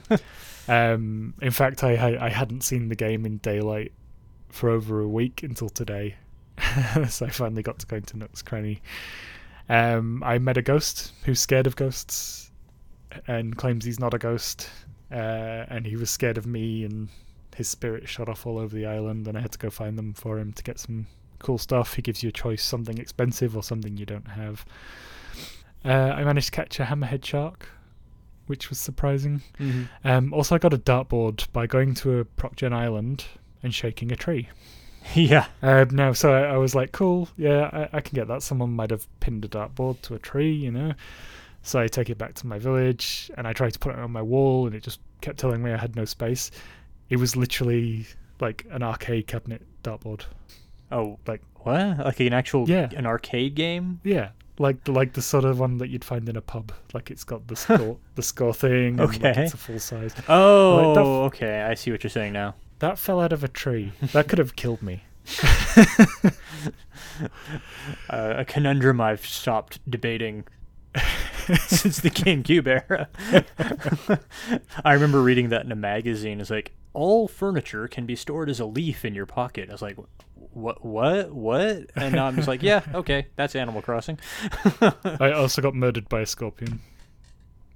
[0.68, 3.92] um, in fact, I, I, I hadn't seen the game in daylight
[4.48, 6.16] for over a week until today.
[7.08, 8.82] so I finally got to go into Nook's Cranny.
[9.68, 12.51] Um, I met a ghost who's scared of ghosts
[13.26, 14.68] and claims he's not a ghost.
[15.10, 17.08] Uh, and he was scared of me, and
[17.54, 20.14] his spirit shot off all over the island, and I had to go find them
[20.14, 21.06] for him to get some
[21.38, 21.94] cool stuff.
[21.94, 24.64] He gives you a choice something expensive or something you don't have.
[25.84, 27.68] Uh, I managed to catch a hammerhead shark,
[28.46, 29.42] which was surprising.
[29.58, 30.08] Mm-hmm.
[30.08, 33.24] Um, also, I got a dartboard by going to a ProcGen island
[33.62, 34.48] and shaking a tree.
[35.14, 35.46] Yeah.
[35.62, 38.40] Um, no, so I, I was like, cool, yeah, I, I can get that.
[38.40, 40.94] Someone might have pinned a dartboard to a tree, you know.
[41.62, 44.10] So I take it back to my village and I tried to put it on
[44.10, 46.50] my wall and it just kept telling me I had no space.
[47.08, 48.06] It was literally
[48.40, 50.22] like an arcade cabinet dartboard.
[50.90, 51.98] Oh, Like- what?
[51.98, 52.88] Like an actual Yeah.
[52.96, 54.00] an arcade game?
[54.02, 56.72] Yeah, like like the sort of one that you'd find in a pub.
[56.92, 58.98] Like it's got the score the score thing.
[58.98, 59.44] And like Okay.
[59.44, 60.12] it's a full size.
[60.28, 61.62] Oh, that- okay.
[61.62, 62.56] I see what you're saying now.
[62.80, 63.92] That fell out of a tree.
[64.12, 65.04] That could have killed me.
[68.10, 70.44] Uh, a conundrum I've stopped debating
[71.66, 73.08] since the GameCube era.
[74.84, 76.40] I remember reading that in a magazine.
[76.40, 79.68] It's like all furniture can be stored as a leaf in your pocket.
[79.68, 79.96] I was like,
[80.36, 81.90] what, what, what?
[81.96, 84.18] And now I'm just like, yeah, okay, that's Animal Crossing.
[84.80, 86.80] I also got murdered by a scorpion.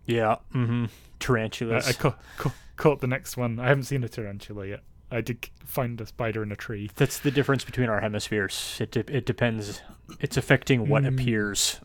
[0.07, 0.85] yeah, mm-hmm.
[0.85, 0.89] I,
[1.19, 1.89] Tarantulas.
[1.89, 3.59] I ca- ca- caught the next one.
[3.59, 4.81] I haven't seen a tarantula yet.
[5.11, 6.91] I did find a spider in a tree.
[6.97, 8.77] That's the difference between our hemispheres.
[8.81, 9.81] It de- it depends.
[10.21, 11.15] It's affecting what Mm.
[11.15, 11.81] appears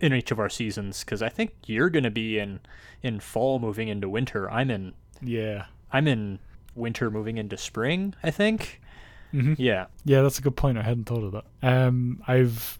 [0.00, 1.00] in each of our seasons.
[1.04, 2.60] Because I think you're going to be in
[3.02, 4.50] in fall, moving into winter.
[4.50, 5.66] I'm in Yeah.
[5.92, 6.38] I'm in
[6.74, 8.14] winter, moving into spring.
[8.22, 8.80] I think.
[9.32, 9.86] hmm Yeah.
[10.04, 10.78] Yeah, that's a good point.
[10.78, 11.44] I hadn't thought of that.
[11.62, 12.78] Um, I've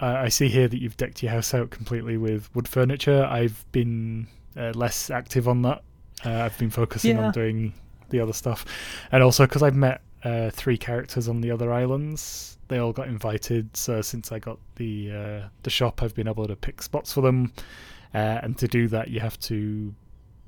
[0.00, 3.24] I I see here that you've decked your house out completely with wood furniture.
[3.24, 5.82] I've been uh, less active on that.
[6.24, 7.26] Uh, I've been focusing Yeah.
[7.26, 7.74] on doing
[8.10, 8.64] the other stuff,
[9.12, 12.58] and also because I've met uh, three characters on the other islands.
[12.68, 13.76] They all got invited.
[13.76, 17.20] So since I got the uh, the shop, I've been able to pick spots for
[17.20, 17.52] them.
[18.14, 19.94] Uh, and to do that, you have to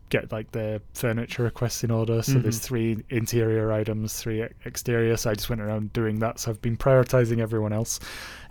[0.08, 2.22] get like their furniture requests in order.
[2.22, 2.62] So there's Mhm.
[2.64, 5.16] three interior items, three exterior.
[5.16, 6.38] So I just went around doing that.
[6.38, 7.98] So I've been prioritizing everyone else,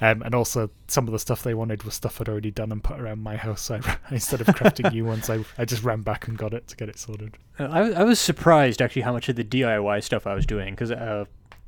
[0.02, 2.84] um, and also some of the stuff they wanted was stuff I'd already done and
[2.84, 3.62] put around my house.
[3.62, 6.68] So I, instead of crafting new ones, I I just ran back and got it
[6.68, 7.38] to get it sorted.
[7.58, 10.74] Uh, I I was surprised actually how much of the DIY stuff I was doing
[10.74, 11.26] because uh,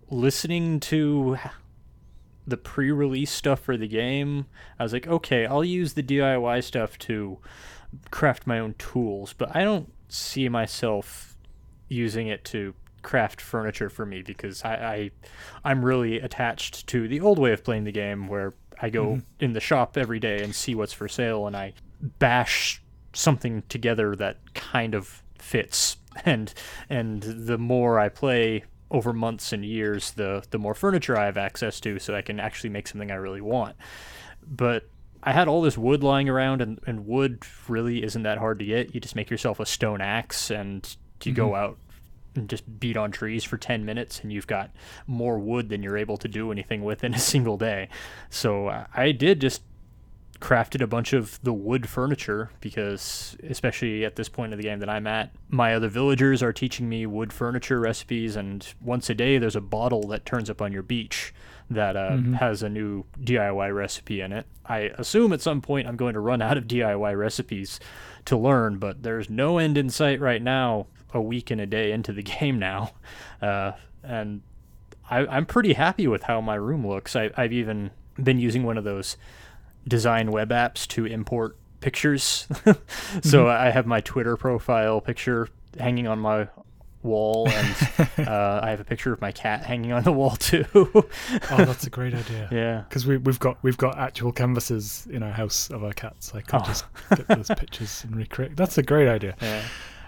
[0.10, 1.38] listening to
[2.46, 4.46] the pre-release stuff for the game,
[4.80, 7.40] I was like, okay, I'll use the DIY stuff to
[8.12, 11.36] craft my own tools, but I don't see myself
[11.90, 15.12] using it to craft furniture for me because I, I
[15.64, 19.24] I'm really attached to the old way of playing the game where I go Mhm.
[19.40, 21.74] in the shop every day and see what's for sale and I
[22.20, 22.82] bash
[23.14, 26.54] something together that kind of fits and
[26.90, 31.38] and the more I play over months and years the the more furniture I have
[31.38, 33.76] access to so I can actually make something I really want
[34.46, 34.90] but
[35.28, 38.65] I had all this wood lying around and, and wood really isn't that hard to
[38.65, 38.95] get.
[38.95, 41.78] You just make yourself a stone axe and you go out
[42.34, 44.71] and just beat on trees for 10 minutes and you've got
[45.05, 47.89] more wood than you're able to do anything with in a single day.
[48.30, 49.63] So uh, I did just
[50.39, 54.80] crafted a bunch of the wood furniture because especially at this point of the game
[54.80, 59.15] that I'm at my other villagers are teaching me wood furniture recipes and once a
[59.15, 61.34] day there's a bottle that turns up on your beach
[61.70, 62.36] that uh, Mhm.
[62.36, 64.45] has a new DIY recipe in it.
[64.65, 67.80] I assume at some point I'm going to run out of DIY recipes
[68.26, 70.88] to learn, but there's no end in sight right now.
[71.13, 72.91] A week and a day into the game now,
[73.41, 73.72] uh,
[74.03, 74.41] and
[75.09, 77.15] I, I'm pretty happy with how my room looks.
[77.15, 77.91] I, I've even
[78.22, 79.15] been using one of those
[79.88, 82.45] design web apps to import pictures.
[83.24, 85.47] so I have my Twitter profile picture
[85.80, 86.49] hanging on my
[87.04, 87.48] wall,
[88.18, 90.66] and uh, I have a picture of my cat hanging on the wall too.
[90.74, 91.04] Oh,
[91.58, 92.50] that's a great idea.
[92.52, 92.82] yeah.
[92.89, 96.34] Because we, we've got we've got actual canvases in our house of our cats.
[96.36, 96.66] I could Oh.
[96.66, 96.86] just
[97.16, 98.56] get those pictures and recreate.
[98.56, 99.36] That's a great idea.
[99.41, 99.64] Yeah.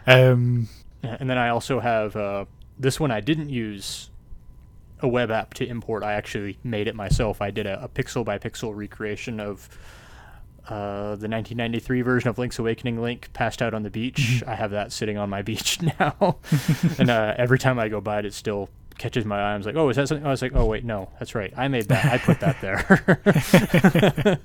[0.08, 0.68] Um,
[1.04, 2.46] Yeah, and then I also have uh,
[2.78, 3.12] this one.
[3.12, 4.10] I didn't use
[5.02, 6.04] a web app to import.
[6.04, 7.42] I actually made it myself.
[7.42, 9.70] I did a, a pixel by pixel recreation of
[10.70, 14.44] uh, the 1993 version of Link's Awakening Link passed out on the beach.
[14.48, 16.38] I have that sitting on my beach now,
[16.98, 19.54] and uh, every time I go by it, it still catches my eye.
[19.54, 21.52] I was like, "Oh, is that something?" I was like, "Oh, wait, no, that's right.
[21.58, 22.06] I made that.
[22.06, 24.40] I put that there."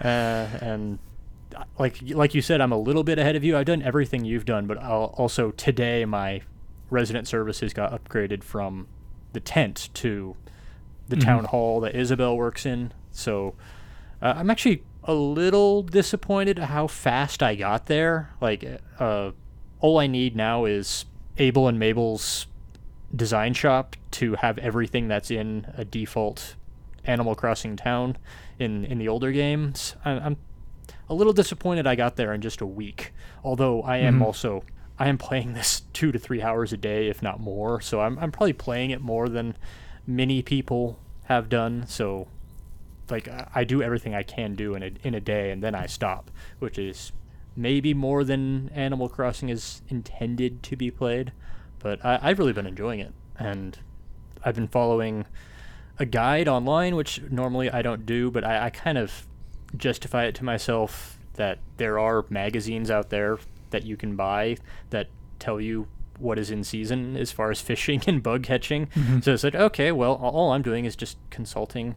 [0.00, 0.98] uh, and
[1.54, 3.56] uh, like like you said, I'm a little bit ahead of you.
[3.56, 6.42] I've done everything you've done, but I'll also today my
[6.90, 8.86] resident services got upgraded from
[9.32, 10.36] the tent to
[11.08, 11.24] the Mhm.
[11.24, 12.92] town hall that Isabelle works in.
[13.12, 13.54] So
[14.22, 18.30] uh, I'm actually a little disappointed how fast I got there.
[18.40, 18.64] Like,
[18.98, 19.32] uh,
[19.80, 21.04] all I need now is
[21.38, 22.46] Abel and Mabel's
[23.14, 26.56] design shop to have everything that's in a default
[27.04, 28.16] Animal Crossing town
[28.58, 29.94] in in the older games.
[30.04, 30.36] I, I'm
[31.08, 33.12] a little disappointed I got there in just a week.
[33.44, 34.22] Although I am Mhm.
[34.22, 34.64] also
[34.98, 37.80] I am playing this two to three hours a day, if not more.
[37.82, 39.54] So I'm I'm probably playing it more than
[40.06, 41.84] many people have done.
[41.86, 42.28] So
[43.10, 45.86] like I- do everything I can do in a in a day, and then I
[45.86, 47.12] stop, which is
[47.56, 51.32] maybe more than Animal Crossing is intended to be played.
[51.78, 53.78] But I, I've really been enjoying it, and
[54.44, 55.26] I've been following
[55.98, 59.26] a guide online, which normally I don't do, but I, I kind of
[59.76, 63.38] justify it to myself that there are magazines out there
[63.70, 64.56] that you can buy
[64.90, 65.88] that tell you
[66.18, 68.86] what is in season as far as fishing and bug catching.
[68.86, 69.20] Mm-hmm.
[69.20, 71.94] So it's like, okay, well, all I'm doing is just consulting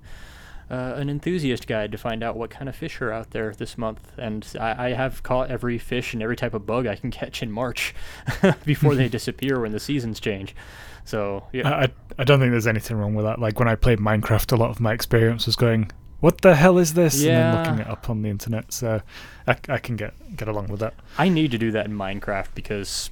[0.70, 3.78] uh, an enthusiast guide to find out what kind of fish are out there this
[3.78, 4.12] month.
[4.18, 7.42] And I, I have caught every fish and every type of bug I can catch
[7.42, 7.94] in March
[8.66, 10.56] before they disappear when the seasons change.
[11.06, 11.88] So yeah, I,
[12.18, 13.40] I don't think there's anything wrong with that.
[13.40, 15.90] Like when I played Minecraft, a lot of my experience was going,
[16.20, 18.74] "What the hell is this?" and then looking it up on the internet.
[18.74, 19.02] So
[19.48, 20.96] I, I can get get along with that.
[21.18, 23.10] I need to do that in Minecraft because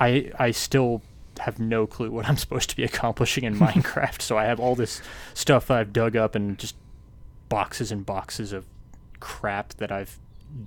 [0.00, 1.02] I I still
[1.38, 4.20] have no clue what I'm supposed to be accomplishing in Minecraft.
[4.20, 5.00] So I have all this
[5.34, 6.74] stuff I've dug up and just
[7.48, 8.64] boxes and boxes of
[9.20, 10.18] crap that I've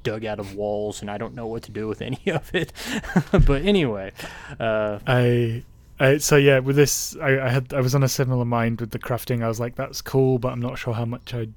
[0.03, 2.73] dug out of walls and I don't know what to do with any of it.
[3.31, 4.11] but anyway,
[4.59, 5.63] uh, I,
[5.99, 8.91] I so yeah, with this, I, I had I was on a similar mind with
[8.91, 9.43] the crafting.
[9.43, 11.47] I was like, that's cool, but I'm not sure how much I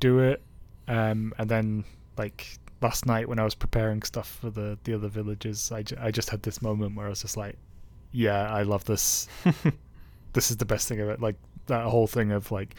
[0.00, 0.42] do it.
[0.88, 1.84] Um, and then
[2.16, 6.10] like last night when I was preparing stuff for the the other villages, I, I
[6.10, 7.56] just had this moment where I was just like,
[8.12, 9.28] yeah, I love this.
[10.32, 11.20] this is the best thing of it.
[11.20, 12.74] Like that whole thing of like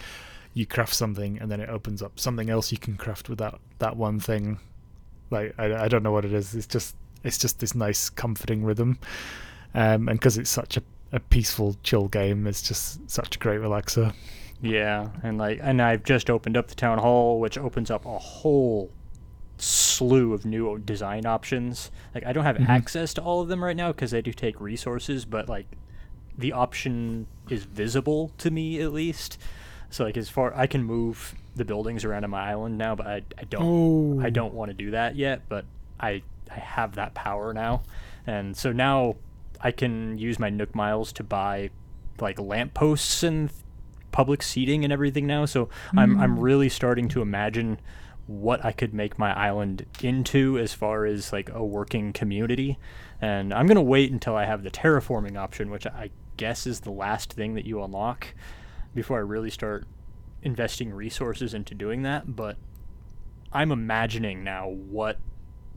[0.55, 3.59] you craft something and then it opens up something else you can craft with that
[3.77, 4.57] that one thing.
[5.29, 6.55] Like I, I don't know what it is.
[6.55, 8.97] It's just it's just this nice comforting rhythm,
[9.73, 13.59] um, and because it's such a, a peaceful chill game, it's just such a great
[13.59, 14.13] relaxer.
[14.61, 18.17] Yeah, and like, and I've just opened up the town hall, which opens up a
[18.17, 18.89] whole
[19.57, 21.91] slew of new design options.
[22.13, 22.69] Like, I don't have Mhm.
[22.69, 25.65] access to all of them right now because they do take resources, but like,
[26.37, 29.37] the option is visible to me at least.
[29.89, 33.07] So like, as far I can move the buildings around on my island now, but
[33.07, 35.65] I, I don't I don't want to do that yet, but
[35.99, 36.21] I
[36.51, 37.83] I have that power now,
[38.27, 39.15] and so now
[39.61, 41.69] I can use my Nook miles to buy
[42.19, 43.49] like lampposts and
[44.11, 45.45] public seating and everything now.
[45.45, 46.41] So I'm I'm Mm.
[46.41, 47.79] really starting to imagine
[48.27, 52.77] what I could make my island into as far as like a working community.
[53.21, 56.91] And I'm gonna wait until I have the terraforming option, which I guess is the
[56.91, 58.27] last thing that you unlock
[58.95, 59.85] before I really start
[60.41, 62.35] investing resources into doing that.
[62.35, 62.57] But
[63.51, 65.19] I'm imagining now what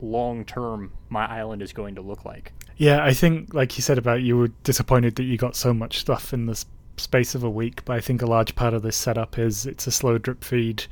[0.01, 2.53] long term my island is going to look like.
[2.77, 5.99] Yeah, I think, like you said about you were disappointed that you got so much
[5.99, 6.65] stuff in the s-
[6.95, 9.85] space of a week, but I think a large part of this setup is it's
[9.85, 10.85] a slow drip feed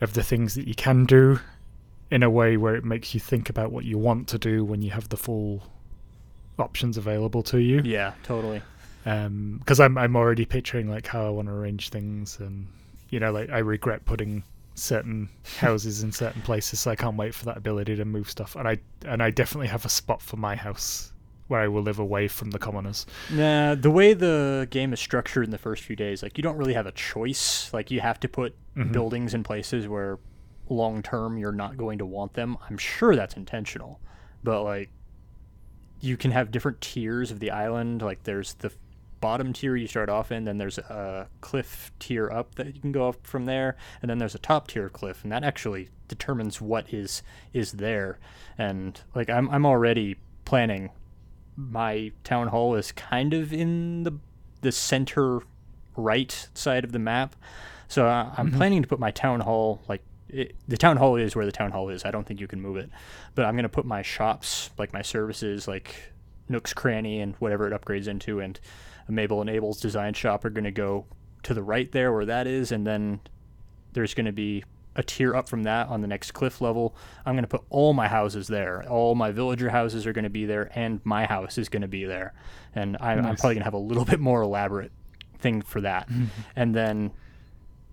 [0.00, 1.38] of the things that you can do
[2.10, 4.82] in a way where it makes you think about what you want to do when
[4.82, 5.62] you have the full
[6.58, 7.80] options available to you.
[7.84, 8.60] Yeah, totally.
[9.04, 12.66] Because I'm I'm already picturing like how I want to arrange things, and
[13.08, 14.42] you know, like I regret putting
[14.74, 15.28] certain
[15.58, 18.56] houses in certain places, so I can't wait for that ability to move stuff.
[18.56, 21.12] And I and I definitely have a spot for my house
[21.48, 23.06] where I will live away from the commoners.
[23.32, 26.56] Nah, the way the game is structured in the first few days, like you don't
[26.56, 27.72] really have a choice.
[27.72, 28.92] Like you have to put Mhm.
[28.92, 30.20] buildings in places where
[30.68, 32.56] long term you're not going to want them.
[32.68, 33.98] I'm sure that's intentional.
[34.44, 34.90] But like
[36.00, 38.00] you can have different tiers of the island.
[38.02, 38.70] Like there's the
[39.20, 42.92] bottom tier you start off in, then there's a cliff tier up that you can
[42.92, 46.60] go up from there, and then there's a top tier cliff, and that actually determines
[46.60, 47.22] what is
[47.52, 48.18] is there.
[48.58, 50.90] And like I'm I'm already planning
[51.56, 54.12] my town hall is kind of in the
[54.62, 55.40] the center
[55.96, 57.36] right side of the map.
[57.88, 58.56] So uh, I'm Mhm.
[58.56, 61.72] planning to put my town hall like it, the town hall is where the town
[61.72, 62.04] hall is.
[62.04, 62.88] I don't think you can move it,
[63.34, 66.12] but I'm gonna put my shops, like my services, like
[66.48, 68.58] Nook's Cranny and whatever it upgrades into, and
[69.10, 71.06] Mabel and Abel's design shop are gonna go
[71.42, 73.20] to the right there where that is, and then
[73.92, 74.64] there's gonna be
[74.96, 77.92] a tier up from that on the next cliff level, I'm going to put all
[77.92, 78.84] my houses there.
[78.88, 81.88] All my villager houses are going to be there, and my house is going to
[81.88, 82.34] be there.
[82.74, 84.90] And I, I'm probably going to have a little bit more elaborate
[85.38, 86.08] thing for that.
[86.56, 87.12] And then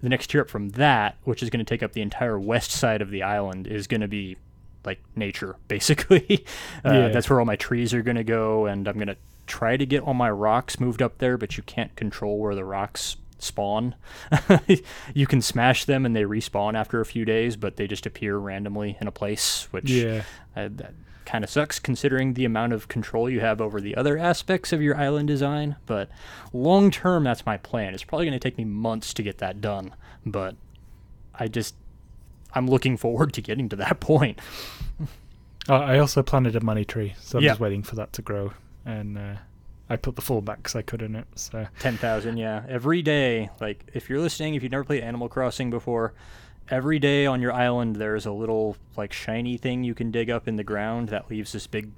[0.01, 2.71] the next tier up from that, which is going to take up the entire west
[2.71, 4.35] side of the island, is going to be
[4.83, 6.45] like nature, basically.
[6.83, 7.07] uh, Yeah.
[7.09, 9.85] That's where all my trees are going to go, and I'm going to try to
[9.85, 13.95] get all my rocks moved up there, but you can't control where the rocks spawn.
[15.13, 18.37] you can smash them and they respawn after a few days, but they just appear
[18.37, 20.23] randomly in a place, which Yeah.
[20.55, 20.93] uh, that
[21.25, 24.81] kind of sucks considering the amount of control you have over the other aspects of
[24.81, 25.75] your island design.
[25.85, 26.09] But
[26.53, 27.93] long term, that's my plan.
[27.93, 29.93] It's probably going to take me months to get that done,
[30.25, 30.55] but
[31.35, 31.75] I just
[32.55, 34.39] I'm looking forward to getting to that point.
[35.69, 38.53] I also planted a money tree, so I'm just waiting for that to grow.
[38.87, 39.35] And uh,
[39.89, 41.27] I put the full backs I could in it.
[41.35, 42.63] So Ten thousand, yeah.
[42.67, 46.13] Every day, like if you're listening, if you've never played Animal Crossing before,
[46.69, 50.47] every day on your island there's a little like shiny thing you can dig up
[50.47, 51.91] in the ground that leaves this big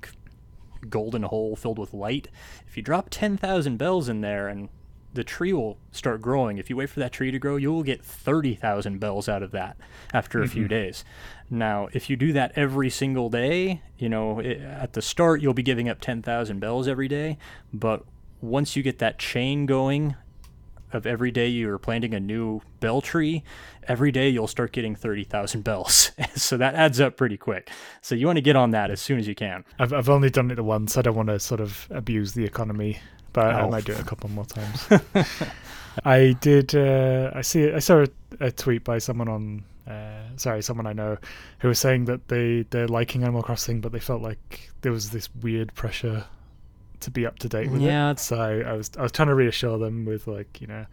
[0.89, 2.27] golden hole filled with light.
[2.67, 4.69] If you drop ten thousand bells in there and
[5.13, 6.57] the tree will start growing.
[6.59, 9.51] If you wait for that tree to grow, you will get 30,000 bells out of
[9.51, 9.75] that
[10.13, 11.03] after a few days.
[11.49, 14.43] Now, if you do that every single day, you know, i
[14.83, 17.37] at the start, you'll be giving up 10,000 bells every day.
[17.73, 18.03] But
[18.41, 20.15] once you get that chain going
[20.91, 23.43] of every day you're planting a new bell tree,
[23.87, 26.11] every day you'll start getting 30,000 bells.
[26.35, 27.69] so that adds up pretty quick.
[28.01, 29.65] So you want to get on that as soon as you can.
[29.79, 30.97] I've I've only done it once.
[30.97, 32.99] I don't want to sort of abuse the economy,
[33.33, 33.69] but I Oh.
[33.69, 34.87] might do it a couple more times.
[36.05, 36.73] I did.
[36.75, 37.71] Uh, I see.
[37.71, 38.07] I saw a,
[38.47, 39.63] a tweet by someone on.
[39.89, 41.17] Uh, sorry, someone I know,
[41.59, 45.09] who was saying that they they're liking Animal Crossing, but they felt like there was
[45.09, 46.25] this weird pressure
[46.99, 48.19] to be up to date with Yeah, it.
[48.19, 50.85] So I was I was trying to reassure them with like you know.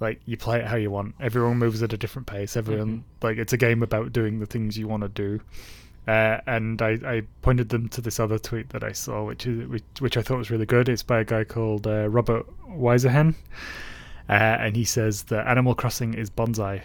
[0.00, 1.16] Like you play it how you want.
[1.18, 2.56] Everyone moves at a different pace.
[2.56, 5.40] Everyone like it's a game about doing the things you want to do.
[6.06, 9.68] Uh, and I, I pointed them to this other tweet that I saw, which is
[9.68, 10.88] which, which I thought was really good.
[10.88, 13.34] It's by a guy called uh, Robert Weiserhen,
[14.28, 16.82] uh, and he says that Animal Crossing is bonsai.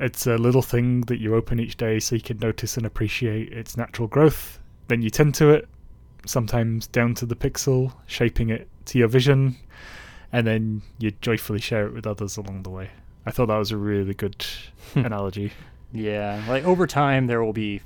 [0.00, 3.52] It's a little thing that you open each day so you can notice and appreciate
[3.52, 4.58] its natural growth.
[4.88, 5.68] Then you tend to it,
[6.26, 9.56] sometimes down to the pixel, shaping it to your vision,
[10.32, 12.90] and then you joyfully share it with others along the way.
[13.26, 14.44] I thought that was a really good
[14.94, 15.52] analogy.
[15.92, 17.82] Yeah, like over time there will be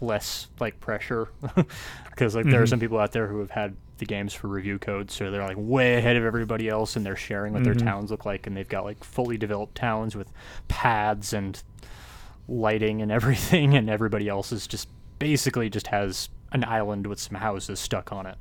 [0.00, 1.28] less like pressure
[2.10, 2.68] because like there are Mhm.
[2.70, 5.56] some people out there who have had the games for review codes, so they're like
[5.56, 7.84] way ahead of everybody else, and they're sharing what their Mhm.
[7.84, 10.28] towns look like, and they've got like fully developed towns with
[10.66, 11.62] paths and
[12.48, 14.88] lighting and everything, and everybody else is just
[15.20, 18.36] basically just has an island with some houses stuck on it.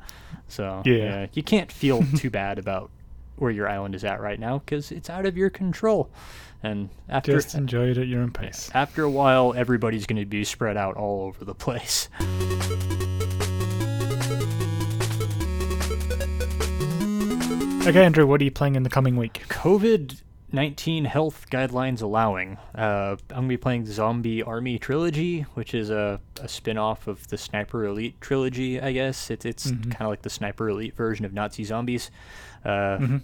[0.47, 1.27] So Yeah.
[1.33, 2.89] you can't feel too bad about
[3.35, 6.09] where your island is at right now because it's out of your control.
[6.63, 8.69] And after Just enjoy it at your own pace.
[8.73, 12.09] After a while, everybody's going to be spread out all over the place.
[17.83, 19.43] Okay, Andrew, what are you playing in the coming week?
[19.49, 20.21] COVID
[20.53, 22.57] 19 health guidelines allowing.
[22.75, 27.07] Uh, I'm going to be playing Zombie Army Trilogy, which is a, a spin off
[27.07, 29.29] of the Sniper Elite Trilogy, I guess.
[29.31, 29.83] It, it's Mhm.
[29.91, 32.11] kind of like the Sniper Elite version of Nazi zombies.
[32.63, 33.17] Uh, hmm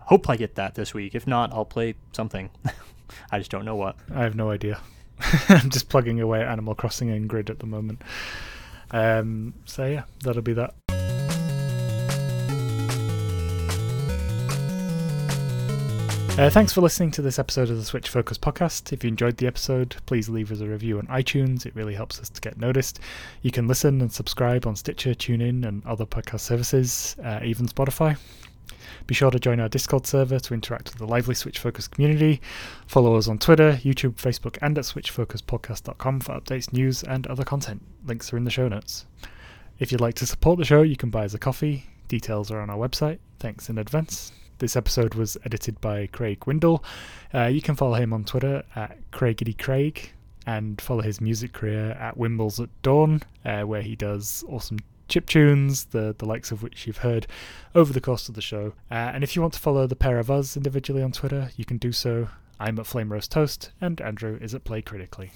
[0.00, 1.14] Hope I get that this week.
[1.14, 2.50] If not, I'll play something.
[3.32, 3.96] I just don't know what.
[4.14, 4.80] I have no idea.
[5.48, 8.02] I'm just plugging away at Animal Crossing and Grid at the moment.
[8.90, 10.74] Um, so yeah, that'll be that.
[16.38, 18.92] Uh, thanks for listening to this episode of the Switch Focus podcast.
[18.92, 21.66] If you enjoyed the episode, please leave us a review on iTunes.
[21.66, 23.00] It really helps us to get noticed.
[23.42, 28.16] You can listen and subscribe on Stitcher, TuneIn, and other podcast services, uh, even Spotify.
[29.08, 32.40] Be sure to join our Discord server to interact with the lively Switch Focus community.
[32.86, 37.82] Follow us on Twitter, YouTube, Facebook, and at switchfocuspodcast.com for updates, news, and other content.
[38.06, 39.06] Links are in the show notes.
[39.80, 41.86] If you'd like to support the show, you can buy us a coffee.
[42.06, 43.18] Details are on our website.
[43.40, 44.30] Thanks in advance.
[44.58, 46.82] This episode was edited by Craig Windle.
[47.32, 50.08] Uh, you can follow him on Twitter at CraigIdyCraig
[50.46, 55.26] and follow his music career at Wimbles at Dawn, uh, where he does awesome chip
[55.26, 57.28] tunes, the, the likes of which you've heard
[57.76, 58.72] over the course of the show.
[58.90, 61.64] Uh, and if you want to follow the pair of us individually on Twitter, you
[61.64, 62.28] can do so.
[62.58, 65.30] I'm at Flame Roast Toast, and Andrew is at Play Critically.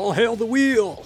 [0.00, 0.99] All hail the wheel!